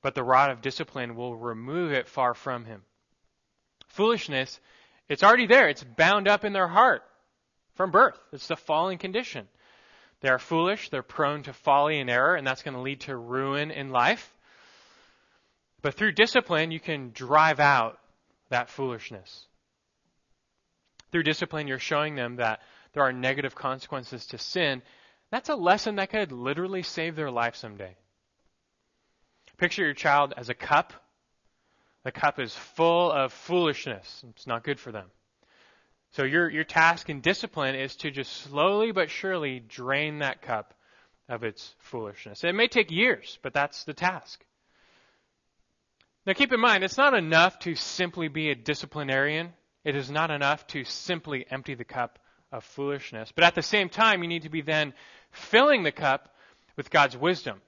[0.00, 2.82] but the rod of discipline will remove it far from him."
[3.86, 4.58] Foolishness,
[5.08, 5.68] it's already there.
[5.68, 7.04] It's bound up in their heart
[7.74, 8.18] from birth.
[8.32, 9.48] It's the fallen condition.
[10.20, 13.16] They are foolish, they're prone to folly and error, and that's going to lead to
[13.16, 14.32] ruin in life.
[15.82, 17.98] But through discipline, you can drive out
[18.50, 19.46] that foolishness.
[21.10, 22.60] Through discipline, you're showing them that
[22.92, 24.82] there are negative consequences to sin.
[25.30, 27.96] That's a lesson that could literally save their life someday.
[29.58, 30.92] Picture your child as a cup.
[32.04, 34.24] The cup is full of foolishness.
[34.30, 35.10] It's not good for them.
[36.12, 40.74] So your, your task and discipline is to just slowly but surely drain that cup
[41.28, 42.44] of its foolishness.
[42.44, 44.44] It may take years, but that's the task.
[46.26, 49.54] Now keep in mind, it's not enough to simply be a disciplinarian.
[49.84, 52.18] It is not enough to simply empty the cup
[52.52, 53.32] of foolishness.
[53.32, 54.92] But at the same time, you need to be then
[55.30, 56.34] filling the cup
[56.76, 57.60] with God's wisdom.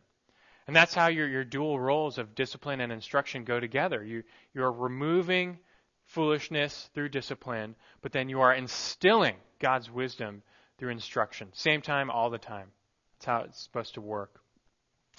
[0.66, 4.04] And that's how your, your dual roles of discipline and instruction go together.
[4.04, 4.22] You,
[4.54, 5.59] you're removing
[6.14, 10.42] foolishness through discipline, but then you are instilling God's wisdom
[10.79, 11.48] through instruction.
[11.53, 12.68] Same time, all the time.
[13.18, 14.40] That's how it's supposed to work.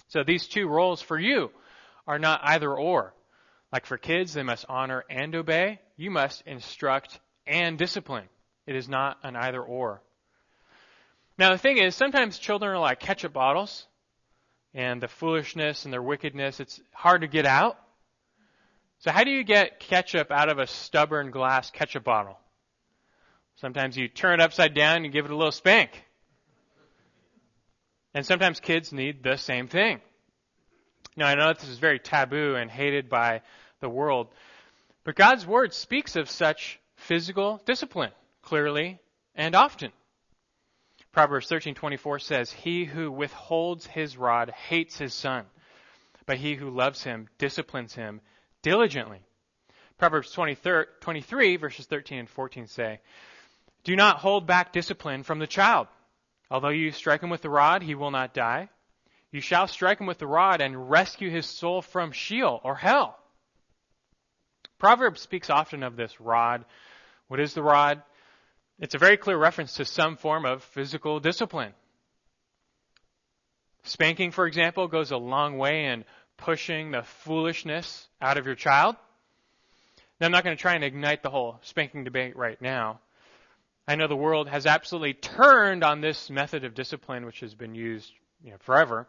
[0.08, 1.52] So these two roles for you
[2.08, 3.14] are not either or.
[3.72, 5.80] Like for kids, they must honor and obey.
[5.98, 8.28] You must instruct and discipline.
[8.66, 10.02] It is not an either or.
[11.38, 13.88] Now the thing is, sometimes children are like ketchup bottles,
[14.74, 17.78] and the foolishness and their wickedness, it's hard to get out.
[19.06, 22.40] So how do you get ketchup out of a stubborn glass ketchup bottle?
[23.58, 26.04] Sometimes you turn it upside down and give it a little spank.
[28.16, 30.02] And sometimes kids need the same thing.
[31.16, 33.44] Now I know that this is very taboo and hated by
[33.80, 34.30] the world,
[35.04, 38.98] but God's Word speaks of such physical discipline clearly
[39.36, 39.92] and often.
[41.12, 45.46] Proverbs 13:24 says, "He who withholds his rod hates his son,
[46.26, 48.22] but he who loves him disciplines him
[48.66, 49.22] diligently."
[49.98, 53.00] Proverbs 23 verses 13 and 14 say,
[53.84, 55.88] "Do not hold back discipline from the child.
[56.50, 58.70] Although you strike him with the rod, he will not die.
[59.32, 63.20] You shall strike him with the rod and rescue his soul from Sheol or hell."
[64.80, 66.66] Proverbs speaks often of this rod.
[67.28, 68.04] What is the rod?
[68.80, 71.74] It's a very clear reference to some form of physical discipline.
[73.84, 76.04] Spanking, for example, goes a long way in
[76.38, 78.96] pushing the foolishness out of your child.
[80.20, 83.00] Now, I'm not going to try and ignite the whole spanking debate right now.
[83.88, 87.76] I know the world has absolutely turned on this method of discipline, which has been
[87.76, 88.12] used
[88.44, 89.08] you know, forever.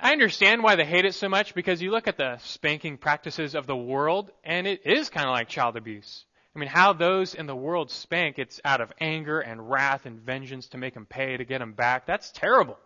[0.00, 3.54] I understand why they hate it so much because you look at the spanking practices
[3.54, 6.24] of the world, and it is kind of like child abuse.
[6.54, 10.20] I mean, how those in the world spank, it's out of anger and wrath and
[10.20, 12.06] vengeance to make them pay, to get them back.
[12.06, 12.78] That's terrible.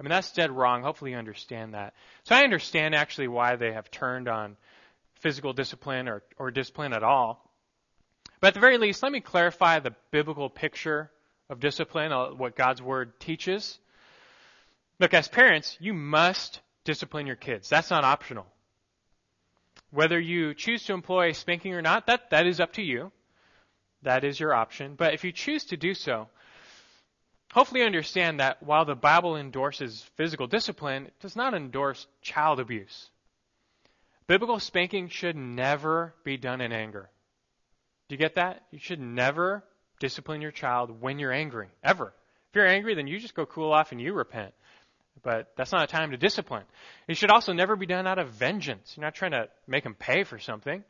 [0.00, 0.82] I mean, that's dead wrong.
[0.82, 1.92] Hopefully you understand that.
[2.24, 4.56] So I understand actually why they have turned on
[5.16, 7.46] physical discipline or, or discipline at all.
[8.40, 11.10] But at the very least, let me clarify the biblical picture
[11.50, 13.78] of discipline, uh, what God's Word teaches.
[14.98, 17.68] Look, as parents, you must discipline your kids.
[17.68, 18.46] That's not optional.
[19.90, 23.12] Whether you choose to employ spanking or not, that, that is up to you.
[24.02, 24.94] That is your option.
[24.94, 26.28] But if you choose to do so,
[27.52, 32.60] hopefully you understand that while the Bible endorses physical discipline, it does not endorse child
[32.60, 33.10] abuse.
[34.26, 37.10] Biblical spanking should never be done in anger.
[38.08, 38.62] Do you get that?
[38.70, 39.64] You should never
[39.98, 42.12] discipline your child when you're angry, ever.
[42.50, 44.52] If you're angry, then you just go cool off and you repent.
[45.22, 46.64] But that's not a time to discipline.
[47.06, 48.94] It should also never be done out of vengeance.
[48.96, 50.82] You're not trying to make them pay for something.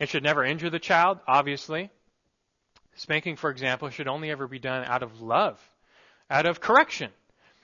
[0.00, 1.90] It should never injure the child, obviously.
[2.98, 5.60] Spanking, for example, should only ever be done out of love,
[6.28, 7.10] out of correction,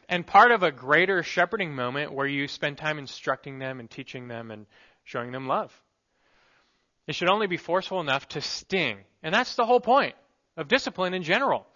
[0.09, 4.29] and part of a greater shepherding moment where you spend time instructing them and teaching
[4.29, 4.67] them and
[5.03, 5.73] showing them love.
[7.09, 8.99] It should only be forceful enough to sting.
[9.25, 10.15] And that's the whole point
[10.57, 11.67] of discipline in general.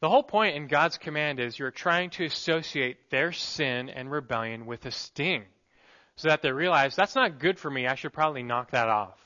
[0.00, 4.66] The whole point in God's command is you're trying to associate their sin and rebellion
[4.66, 5.44] with a sting
[6.16, 7.86] so that they realize that's not good for me.
[7.86, 9.23] I should probably knock that off.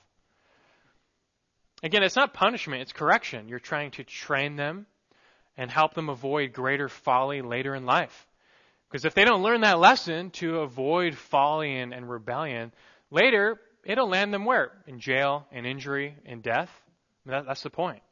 [1.82, 3.48] Again, it's not punishment, it's correction.
[3.48, 4.86] You're trying to train them
[5.56, 8.26] and help them avoid greater folly later in life.
[8.88, 12.72] Because if they don't learn that lesson to avoid folly and, and rebellion,
[13.10, 14.72] later it'll land them where?
[14.86, 16.70] In jail, in injury, in death.
[17.26, 18.02] That, that's the point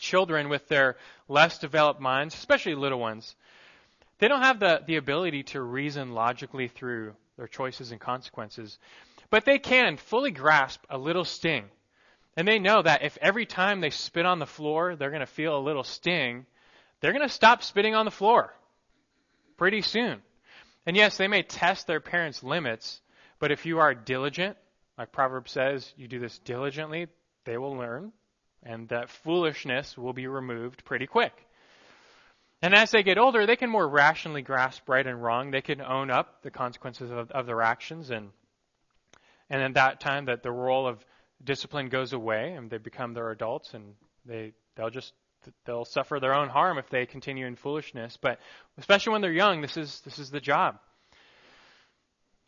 [0.00, 0.96] children with their
[1.28, 3.36] less developed minds, especially little ones,
[4.18, 8.78] they don't have the, the ability to reason logically through their choices and consequences.
[9.30, 11.66] But they can fully grasp a little sting.
[12.40, 15.26] And they know that if every time they spit on the floor, they're going to
[15.26, 16.46] feel a little sting,
[17.00, 18.54] they're going to stop spitting on the floor
[19.58, 20.22] pretty soon.
[20.86, 23.02] And yes, they may test their parents' limits,
[23.40, 24.56] but if you are diligent,
[24.96, 27.08] like Proverbs says, you do this diligently,
[27.44, 28.10] they will learn
[28.62, 31.34] and that foolishness will be removed pretty quick.
[32.62, 35.50] And as they get older, they can more rationally grasp right and wrong.
[35.50, 38.30] They can own up the consequences of, of their actions, and
[39.50, 41.04] and at that time, that the role of
[41.42, 43.94] discipline goes away and they become their adults and
[44.26, 45.12] they they'll just
[45.64, 48.18] they'll suffer their own harm if they continue in foolishness.
[48.20, 48.38] But
[48.78, 50.78] especially when they're young, this is this is the job.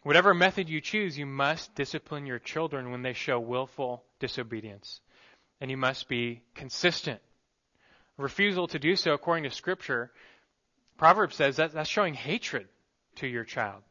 [0.03, 5.01] Whatever method you choose, you must discipline your children when they show willful disobedience.
[5.61, 7.21] And you must be consistent.
[8.19, 10.11] Refusal to do so, according to Scripture,
[10.99, 12.67] Proverbs says that that's showing hatred
[13.17, 13.83] to your child.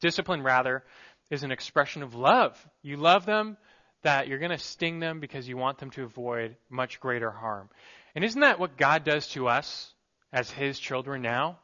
[0.00, 0.84] Discipline, rather,
[1.30, 2.56] is an expression of love.
[2.82, 3.56] You love them,
[4.02, 7.68] that you're going to sting them because you want them to avoid much greater harm.
[8.14, 9.92] And isn't that what God does to us
[10.32, 11.58] as His children now?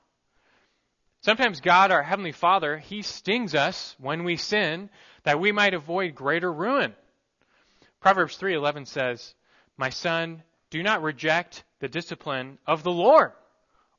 [1.21, 4.91] Sometimes God, our Heavenly Father, He stings us when we sin
[5.23, 6.95] that we might avoid greater ruin.
[8.01, 9.35] Proverbs 3:11 says,
[9.77, 13.33] "My son, do not reject the discipline of the Lord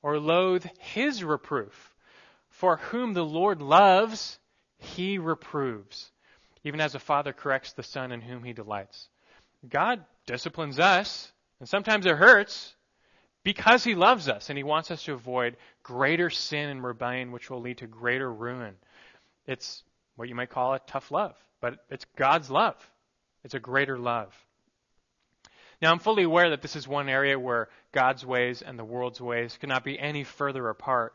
[0.01, 1.95] or loathe his reproof.
[2.49, 4.37] For whom the Lord loves,
[4.83, 6.11] he reproves,
[6.63, 9.09] even as a father corrects the son in whom he delights."
[9.67, 12.75] God disciplines us, and sometimes it hurts,
[13.43, 17.49] because he loves us and he wants us to avoid greater sin and rebellion, which
[17.49, 18.77] will lead to greater ruin.
[19.47, 19.83] It's
[20.15, 22.75] what you might call a tough love, but it's God's love.
[23.43, 24.33] It's a greater love.
[25.81, 29.19] Now, I'm fully aware that this is one area where God's ways and the world's
[29.19, 31.13] ways cannot be any further apart.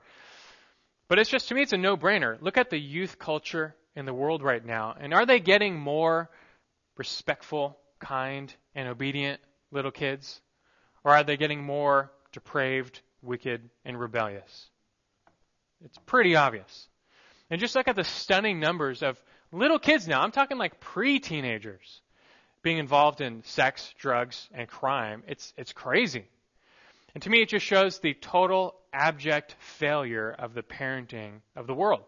[1.08, 2.40] But it's just, to me, it's a no brainer.
[2.40, 4.94] Look at the youth culture in the world right now.
[4.98, 6.30] And are they getting more
[6.96, 9.40] respectful, kind, and obedient
[9.70, 10.40] little kids?
[11.04, 14.70] Or are they getting more depraved, wicked, and rebellious.
[15.84, 16.88] It's pretty obvious.
[17.50, 19.20] And just look at the stunning numbers of
[19.52, 20.22] little kids now.
[20.22, 22.00] I'm talking like pre-teenagers
[22.62, 25.22] being involved in sex, drugs, and crime.
[25.26, 26.26] It's, it's crazy.
[27.14, 31.74] And to me, it just shows the total abject failure of the parenting of the
[31.74, 32.02] world.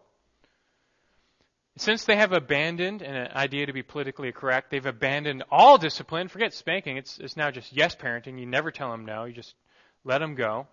[1.77, 6.27] Since they have abandoned an idea to be politically correct, they've abandoned all discipline.
[6.27, 6.97] Forget spanking.
[6.97, 8.39] It's, it's now just yes parenting.
[8.39, 9.23] You never tell them no.
[9.23, 9.55] You just
[10.03, 10.67] let them go.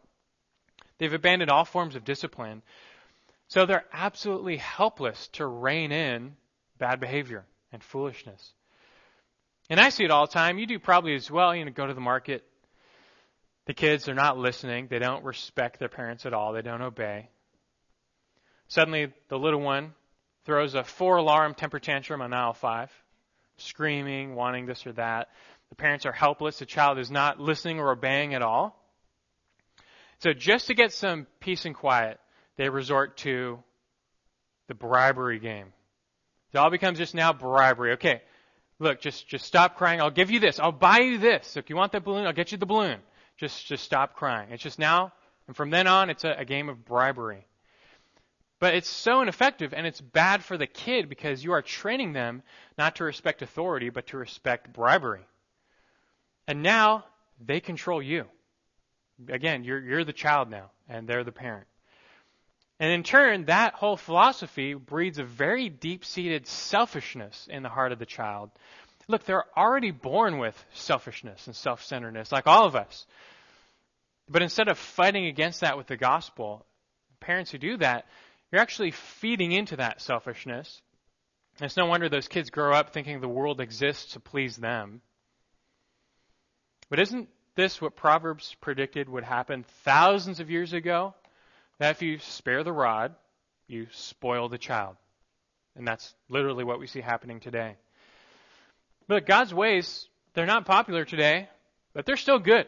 [0.98, 2.62] They've abandoned all forms of discipline.
[3.46, 6.36] So they're absolutely helpless to rein in
[6.78, 8.52] bad behavior and foolishness.
[9.70, 10.58] And I see it all the time.
[10.58, 11.54] You do probably as well.
[11.54, 12.44] You know, go to the market.
[13.68, 14.86] The kids are not listening.
[14.88, 16.54] They don't respect their parents at all.
[16.54, 17.28] They don't obey.
[18.68, 19.92] Suddenly, the little one
[20.46, 22.90] throws a four alarm temper tantrum on aisle five,
[23.58, 25.28] screaming, wanting this or that.
[25.68, 26.60] The parents are helpless.
[26.60, 28.82] The child is not listening or obeying at all.
[30.20, 32.18] So just to get some peace and quiet,
[32.56, 33.62] they resort to
[34.68, 35.74] the bribery game.
[36.54, 37.92] It all becomes just now bribery.
[37.92, 38.22] Okay,
[38.78, 40.00] look, just just stop crying.
[40.00, 40.58] I'll give you this.
[40.58, 41.58] I'll buy you this.
[41.58, 43.00] If you want that balloon, I'll get you the balloon.
[43.38, 44.50] Just just stop crying.
[44.50, 45.12] It's just now,
[45.46, 47.46] and from then on, it's a, a game of bribery.
[48.60, 52.42] But it's so ineffective, and it's bad for the kid because you are training them
[52.76, 55.24] not to respect authority, but to respect bribery.
[56.48, 57.04] And now
[57.44, 58.24] they control you.
[59.28, 61.66] Again, you're, you're the child now, and they're the parent.
[62.80, 67.92] And in turn, that whole philosophy breeds a very deep seated selfishness in the heart
[67.92, 68.50] of the child.
[69.08, 73.06] Look, they're already born with selfishness and self centeredness, like all of us.
[74.28, 76.66] But instead of fighting against that with the gospel,
[77.18, 78.06] parents who do that,
[78.52, 80.82] you're actually feeding into that selfishness.
[81.60, 85.00] It's no wonder those kids grow up thinking the world exists to please them.
[86.90, 91.14] But isn't this what Proverbs predicted would happen thousands of years ago?
[91.78, 93.14] That if you spare the rod,
[93.66, 94.96] you spoil the child.
[95.76, 97.76] And that's literally what we see happening today.
[99.08, 101.48] But God's ways, they're not popular today,
[101.94, 102.66] but they're still good.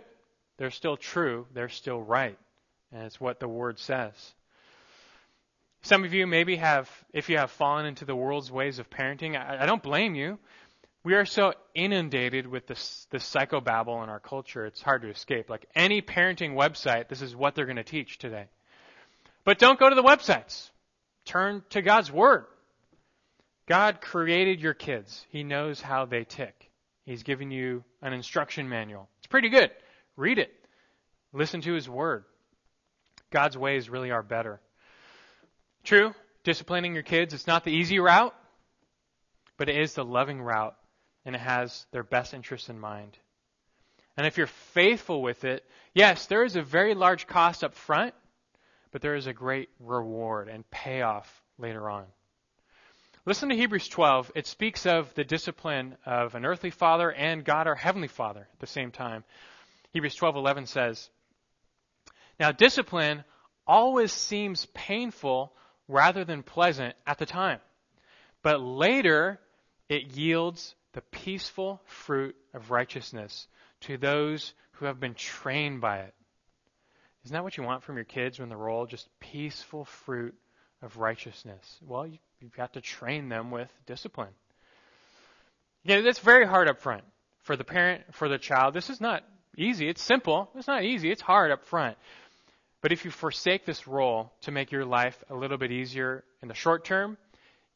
[0.57, 1.47] They're still true.
[1.55, 2.39] They're still right.
[2.93, 4.13] And it's what the Word says.
[5.83, 9.39] Some of you maybe have, if you have fallen into the world's ways of parenting,
[9.39, 10.39] I, I don't blame you.
[11.03, 15.49] We are so inundated with this, this psychobabble in our culture, it's hard to escape.
[15.49, 18.47] Like any parenting website, this is what they're going to teach today.
[19.45, 20.69] But don't go to the websites.
[21.25, 22.45] Turn to God's Word.
[23.71, 25.25] God created your kids.
[25.31, 26.73] He knows how they tick.
[27.05, 29.09] He's given you an instruction manual.
[29.19, 29.71] It's pretty good.
[30.17, 30.53] Read it.
[31.33, 32.25] Listen to His Word.
[33.31, 34.61] God's ways really are better.
[35.85, 36.13] True,
[36.43, 38.35] disciplining your kids, it's not the easy route,
[39.57, 40.75] but it is the loving route
[41.25, 43.17] and it has their best interests in mind.
[44.17, 45.65] And if you're faithful with it,
[45.95, 48.15] yes, there is a very large cost up front,
[48.91, 52.07] but there is a great reward and payoff later on.
[53.27, 54.33] Listen to Hebrews 12.
[54.35, 58.61] It speaks of the discipline of an earthly father and God our heavenly Father at
[58.61, 59.25] the same time.
[59.93, 61.11] Hebrews 12:11 says,
[62.39, 63.25] "Now discipline
[63.67, 65.55] always seems painful
[65.87, 67.61] rather than pleasant at the time,
[68.43, 69.39] but later
[69.91, 73.49] it yields the peaceful fruit of righteousness
[73.81, 76.15] to those who have been trained by it.
[77.25, 80.35] Isn't that what you want from your kids when they're all just peaceful fruit
[80.83, 81.79] of righteousness?
[81.87, 84.33] Well, you, have got to train them with discipline.
[85.85, 87.05] Yeah, that's very hard up front
[87.43, 88.75] for the parent, for the child.
[88.75, 89.25] This is not
[89.57, 89.89] easy.
[89.89, 90.51] It's simple.
[90.55, 91.11] It's not easy.
[91.11, 91.97] It's hard up front.
[92.83, 96.49] But if you forsake this role to make your life a little bit easier in
[96.49, 97.19] the short term,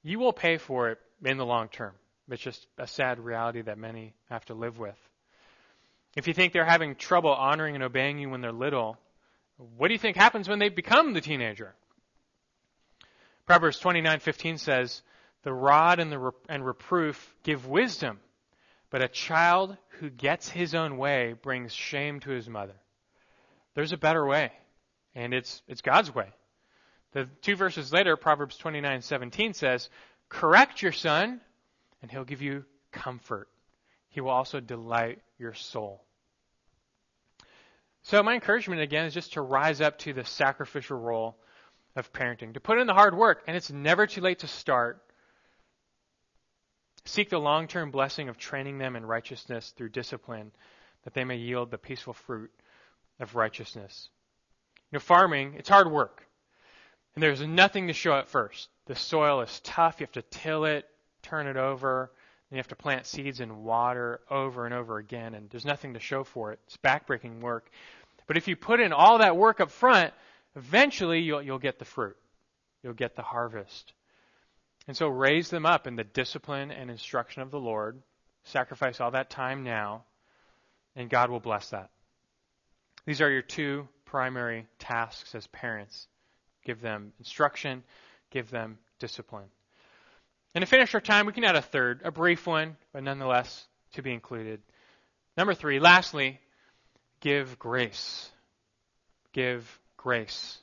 [0.02, 1.92] you will pay for it in the long term.
[2.30, 4.96] It's just a sad reality that many have to live with.
[6.16, 8.96] If you think they're having trouble honoring and obeying you when they're little,
[9.76, 11.74] what do you think happens when they become the teenager?
[13.46, 15.02] Proverbs 29:15 says,
[15.42, 18.20] "The rod and the and reproof give wisdom,
[18.90, 22.76] but a child who gets his own way brings shame to his mother."
[23.74, 24.52] There's a better way,
[25.14, 26.32] and it's it's God's way.
[27.12, 29.90] The two verses later, Proverbs 29:17 says,
[30.28, 31.40] "Correct your son,
[32.00, 33.48] and he'll give you comfort.
[34.08, 36.04] He will also delight your soul.
[38.02, 41.38] So, my encouragement again is just to rise up to the sacrificial role
[41.96, 45.00] of parenting, to put in the hard work, and it's never too late to start.
[47.04, 50.52] Seek the long term blessing of training them in righteousness through discipline,
[51.04, 52.50] that they may yield the peaceful fruit
[53.20, 54.08] of righteousness.
[54.90, 56.26] You know, farming, it's hard work.
[57.14, 58.68] And there's nothing to show at first.
[58.86, 60.00] The soil is tough.
[60.00, 60.86] You have to till it
[61.22, 62.10] turn it over.
[62.50, 65.94] and you have to plant seeds in water over and over again, and there's nothing
[65.94, 66.60] to show for it.
[66.66, 67.70] It's backbreaking work.
[68.26, 70.14] But if you put in all that work up front,
[70.56, 72.16] eventually you'll, you'll get the fruit.
[72.82, 73.92] You'll get the harvest.
[74.86, 78.02] And so raise them up in the discipline and instruction of the Lord.
[78.44, 80.04] Sacrifice all that time now,
[80.94, 81.90] and God will bless that.
[83.06, 86.06] These are your two primary tasks as parents.
[86.64, 87.82] Give them instruction,
[88.30, 89.48] give them discipline.
[90.54, 93.66] And to finish our time, we can add a third, a brief one, but nonetheless
[93.94, 94.60] to be included.
[95.36, 96.38] Number three, lastly,
[97.20, 98.30] give grace.
[99.32, 99.66] Give
[100.04, 100.58] grace.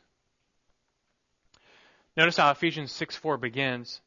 [2.15, 3.99] Notice how Ephesians 6 4 begins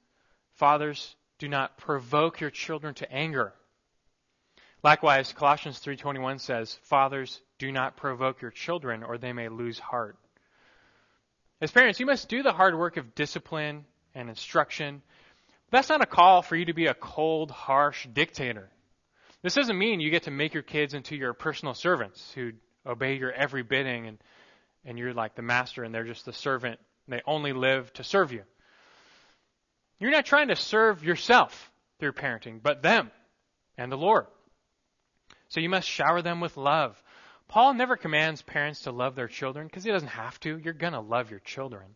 [0.54, 3.52] Fathers, do not provoke your children to anger.
[4.84, 10.16] Likewise, Colossians 3:21 says, "Fathers, do not provoke your children or they may lose heart."
[11.60, 15.02] As parents, you must do the hard work of discipline and instruction
[15.70, 18.70] that's not a call for you to be a cold, harsh dictator.
[19.42, 22.52] This doesn't mean you get to make your kids into your personal servants who
[22.86, 24.18] obey your every bidding and,
[24.84, 26.78] and you're like the master and they're just the servant.
[27.08, 28.42] they only live to serve you.
[29.98, 33.10] You're not trying to serve yourself through parenting, but them
[33.78, 34.26] and the Lord.
[35.48, 37.00] So you must shower them with love.
[37.48, 40.58] Paul never commands parents to love their children because he doesn't have to.
[40.58, 41.94] You're going to love your children.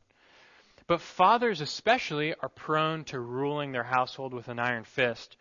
[0.87, 5.37] But fathers, especially, are prone to ruling their household with an iron fist.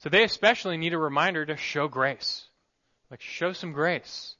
[0.00, 2.44] So they especially need a reminder to show grace.
[3.10, 4.36] Like, show some grace.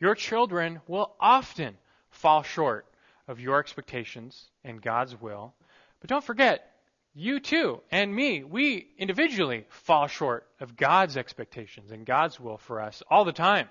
[0.00, 1.76] Your children will often
[2.08, 2.86] fall short
[3.28, 5.54] of your expectations and God's will.
[6.00, 6.66] But don't forget,
[7.14, 12.80] you too, and me, we individually fall short of God's expectations and God's will for
[12.80, 13.68] us all the time.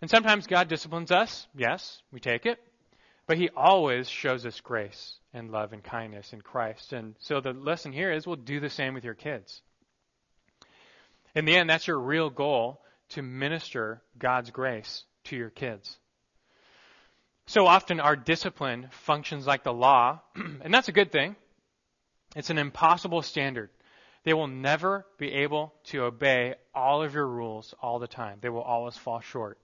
[0.00, 1.46] And sometimes God disciplines us.
[1.56, 2.60] Yes, we take it.
[3.26, 6.92] But he always shows us grace and love and kindness in Christ.
[6.92, 9.60] And so the lesson here is we'll do the same with your kids.
[11.34, 15.96] In the end, that's your real goal to minister God's grace to your kids.
[17.46, 21.34] So often our discipline functions like the law, and that's a good thing.
[22.36, 23.70] It's an impossible standard.
[24.24, 28.38] They will never be able to obey all of your rules all the time.
[28.42, 29.58] They will always fall short.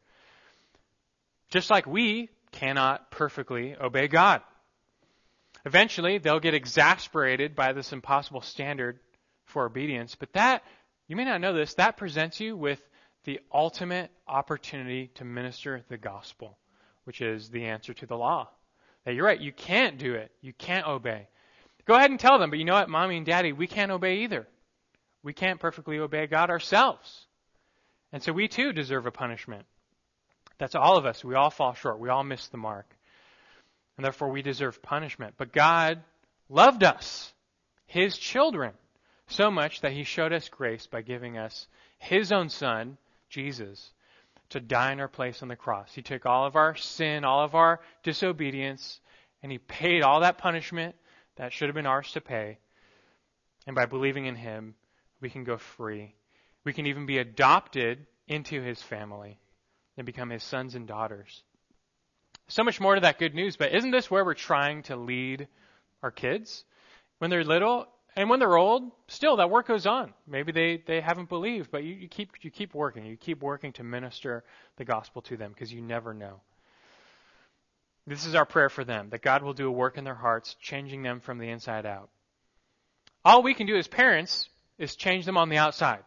[1.51, 4.41] Just like we cannot perfectly obey God.
[5.67, 8.99] Eventually, they'll get exasperated by this impossible standard
[9.45, 10.63] for obedience, but that,
[11.09, 12.81] you may not know this, that presents you with
[13.25, 16.59] the ultimate opportunity to minister the gospel,
[17.05, 18.49] which is the answer to the law.
[19.05, 20.31] That you're right, you can't do it.
[20.41, 21.29] You can't obey.
[21.87, 24.21] Go ahead and tell them, but you know what, mommy and daddy, we can't obey
[24.21, 24.47] either.
[25.23, 27.27] We can't perfectly obey God ourselves.
[28.13, 29.67] And so we too deserve a punishment.
[30.59, 31.25] That's all of us.
[31.25, 31.99] We all fall short.
[31.99, 32.87] We all miss the mark.
[33.97, 35.35] And therefore we deserve punishment.
[35.37, 36.03] But God
[36.49, 37.33] loved us,
[37.87, 38.73] His children,
[39.27, 41.67] so much that He showed us grace by giving us
[41.99, 42.97] His own Son,
[43.29, 43.93] Jesus,
[44.51, 45.93] to die in our place on the cross.
[45.95, 49.01] He took all of our sin, all of our disobedience,
[49.43, 50.95] and He paid all that punishment
[51.37, 52.59] that should have been ours to pay.
[53.67, 54.75] And by believing in Him,
[55.21, 56.15] we can go free.
[56.65, 59.39] We can even be adopted into His family
[59.97, 61.43] and become his sons and daughters.
[62.49, 65.49] So much more to that good news, but isn't this where we're trying to lead
[66.03, 66.65] our kids?
[67.19, 67.87] When they're little,
[68.17, 70.15] And when they're old, still that work goes on.
[70.27, 73.05] Maybe they, they haven't believed, but you, you keep you keep working.
[73.07, 74.45] You keep working to minister
[74.77, 76.41] the gospel to them because you never know.
[78.07, 80.55] This is our prayer for them, that God will do a work in their hearts,
[80.61, 82.11] changing them from the inside out.
[83.25, 84.49] All we can do as parents
[84.79, 86.05] is change them on the outside.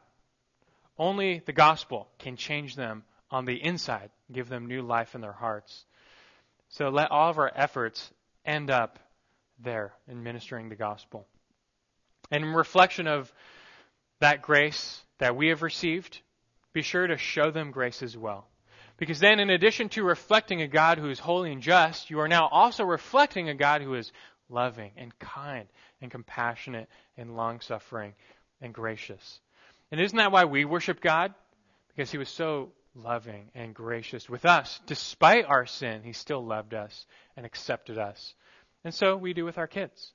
[0.98, 5.32] Only the gospel can change them on the inside, give them new life in their
[5.34, 5.86] hearts.
[6.70, 8.12] So let all of our efforts
[8.46, 9.00] end up
[9.60, 11.28] there in ministering the gospel.
[12.32, 13.32] And in reflection of
[14.20, 16.22] that grace that we have received,
[16.74, 18.48] be sure to show them grace as well.
[18.98, 22.28] Because then, in addition to reflecting a God who is holy and just, you are
[22.28, 24.12] now also reflecting a God who is
[24.50, 25.68] loving and kind
[26.02, 28.14] and compassionate and long suffering
[28.60, 29.40] and gracious.
[29.92, 31.34] And isn't that why we worship God?
[31.90, 34.80] Because He was so loving and gracious with us.
[34.88, 37.06] Despite our sin, He still loved us
[37.36, 38.34] and accepted us.
[38.84, 40.12] And so we do with our kids.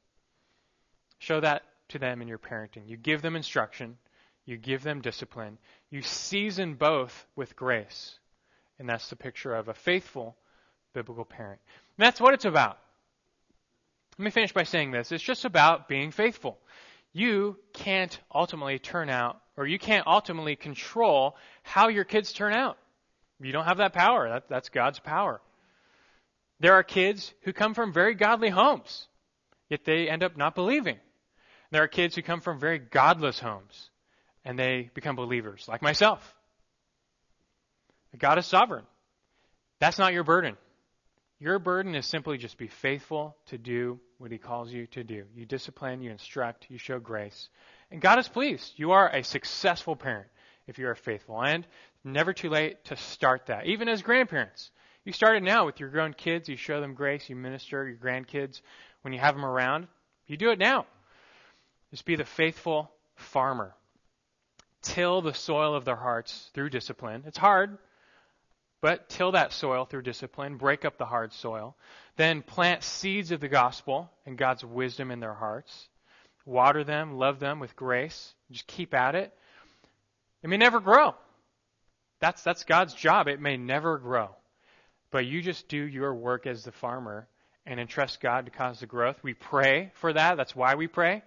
[1.19, 1.63] Show that
[1.93, 2.87] to them in your parenting.
[2.89, 3.97] You give them instruction,
[4.45, 5.59] you give them discipline,
[5.91, 8.19] you season both with grace.
[8.79, 10.37] And that's the picture of a faithful
[10.93, 11.61] biblical parent.
[11.97, 12.79] And that's what it's about.
[14.19, 15.13] Let me finish by saying this.
[15.13, 16.59] It's just about being faithful.
[17.13, 22.79] You can't ultimately turn out, or you can't ultimately control how your kids turn out.
[23.41, 24.29] You don't have that power.
[24.29, 25.41] That, that's God's power.
[26.61, 29.09] There are kids who come from very godly homes,
[29.69, 30.99] yet they end up not believing.
[31.73, 33.91] There are kids who come from very godless homes,
[34.45, 36.37] and they become believers, like myself.
[38.19, 38.85] God is sovereign.
[39.81, 40.59] That's not your burden.
[41.41, 45.25] Your burden is simply just be faithful to do what He calls you to do.
[45.35, 47.49] You discipline, you instruct, you show grace.
[47.91, 48.75] And God is pleased.
[48.77, 50.29] You are a successful parent
[50.67, 51.43] if you are faithful.
[51.43, 51.67] And
[52.05, 53.65] never too late to start that.
[53.65, 54.71] Even as grandparents.
[55.07, 56.51] You start it now with your grown kids.
[56.51, 57.31] You show them grace.
[57.31, 58.61] You minister your grandkids
[59.01, 59.89] when you have them around.
[60.27, 60.85] You do it now.
[61.93, 63.75] Just be the faithful farmer.
[64.83, 67.23] Till the soil of their hearts through discipline.
[67.27, 67.79] It's hard.
[68.81, 71.77] But till that soil through discipline, break up the hard soil.
[72.17, 75.89] Then plant seeds of the gospel and God's wisdom in their hearts.
[76.45, 78.35] Water them, love them with grace.
[78.51, 79.33] Just keep at it.
[80.43, 81.15] It may never grow.
[82.19, 83.29] That's, that's God's job.
[83.29, 84.31] It may never grow.
[85.13, 87.29] But you just do your work as the farmer
[87.65, 89.23] and entrust God to cause the growth.
[89.23, 90.37] We pray for that.
[90.37, 91.23] That's why we pray.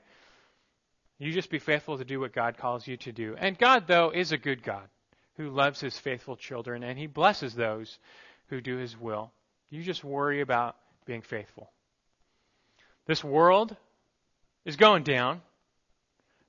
[1.18, 3.36] You just be faithful to do what God calls you to do.
[3.38, 4.88] And God, though, is a good God
[5.38, 7.98] who loves his faithful children, and he blesses those
[8.48, 9.32] who do his will.
[9.70, 11.72] You just worry about being faithful.
[13.06, 13.76] This world
[14.66, 15.42] is going down.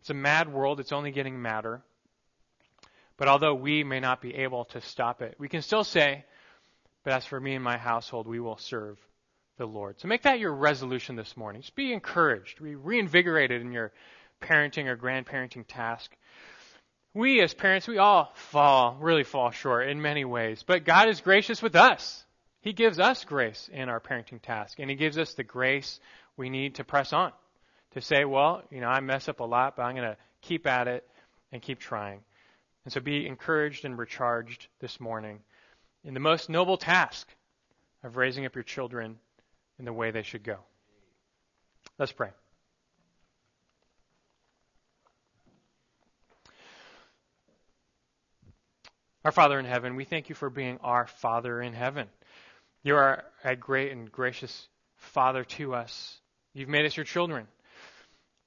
[0.01, 0.81] It's a mad world.
[0.81, 1.83] It's only getting madder.
[3.17, 6.25] But although we may not be able to stop it, we can still say,
[7.05, 8.99] But as for me and my household, we will serve
[9.59, 10.01] the Lord.
[10.01, 11.63] So make that your resolution this morning.
[11.63, 13.93] Just be encouraged, be reinvigorated in your
[14.41, 16.17] parenting or grandparenting task
[17.17, 20.63] we as parents, we all fall, really fall short in many ways.
[20.63, 22.23] But God is gracious with us.
[22.61, 25.99] He gives us grace in our parenting task, and He gives us the grace
[26.37, 27.33] we need to press on.
[27.93, 30.67] To say, well, you know, I mess up a lot, but I'm going to keep
[30.67, 31.09] at it
[31.51, 32.21] and keep trying.
[32.85, 35.41] And so be encouraged and recharged this morning
[36.05, 37.27] in the most noble task
[38.05, 39.17] of raising up your children
[39.79, 40.59] in the way they should go.
[41.99, 42.31] Let's pray.
[49.27, 52.07] Our Father in heaven, we thank you for being our Father in heaven.
[52.85, 54.69] You are a great and gracious
[54.99, 56.21] Father to us.
[56.55, 57.49] You've made us your children.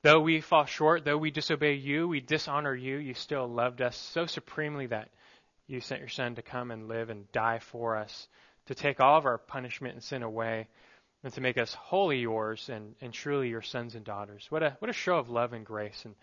[0.03, 3.97] Though we fall short, though we disobey you, we dishonor you, you still loved us
[3.97, 5.09] so supremely that
[5.67, 8.29] you sent your Son to come and live and die for us,
[8.67, 10.69] to take all of our punishment and sin away,
[11.25, 14.45] and to make us wholly yours and, and truly your sons and daughters.
[14.47, 16.03] What a, what a show of love and grace.
[16.05, 16.15] And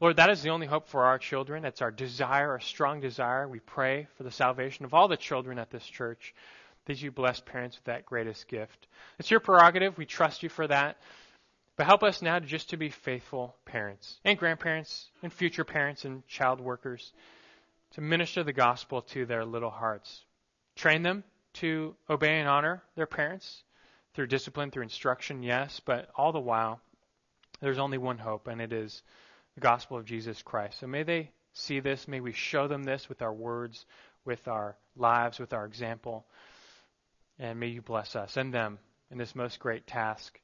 [0.00, 1.62] Lord, that is the only hope for our children.
[1.62, 3.48] That's our desire, our strong desire.
[3.48, 6.34] We pray for the salvation of all the children at this church.
[6.86, 8.88] That you bless parents with that greatest gift.
[9.18, 9.96] It's your prerogative.
[9.96, 10.98] We trust you for that.
[11.76, 16.26] But help us now just to be faithful parents and grandparents and future parents and
[16.28, 17.12] child workers
[17.92, 20.24] to minister the gospel to their little hearts.
[20.76, 21.24] Train them
[21.54, 23.62] to obey and honor their parents
[24.14, 26.80] through discipline, through instruction, yes, but all the while,
[27.60, 29.02] there's only one hope, and it is
[29.54, 30.80] the gospel of Jesus Christ.
[30.80, 32.08] So may they see this.
[32.08, 33.86] May we show them this with our words,
[34.24, 36.26] with our lives, with our example.
[37.38, 38.78] And may you bless us and them
[39.10, 40.38] in this most great task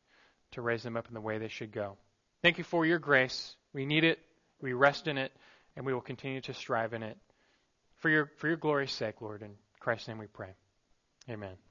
[0.52, 1.96] to raise them up in the way they should go.
[2.42, 3.54] Thank you for your grace.
[3.72, 4.18] We need it.
[4.60, 5.32] We rest in it,
[5.76, 7.16] and we will continue to strive in it.
[7.98, 10.54] For your, for your glory's sake, Lord, in Christ's name we pray.
[11.28, 11.69] Amen.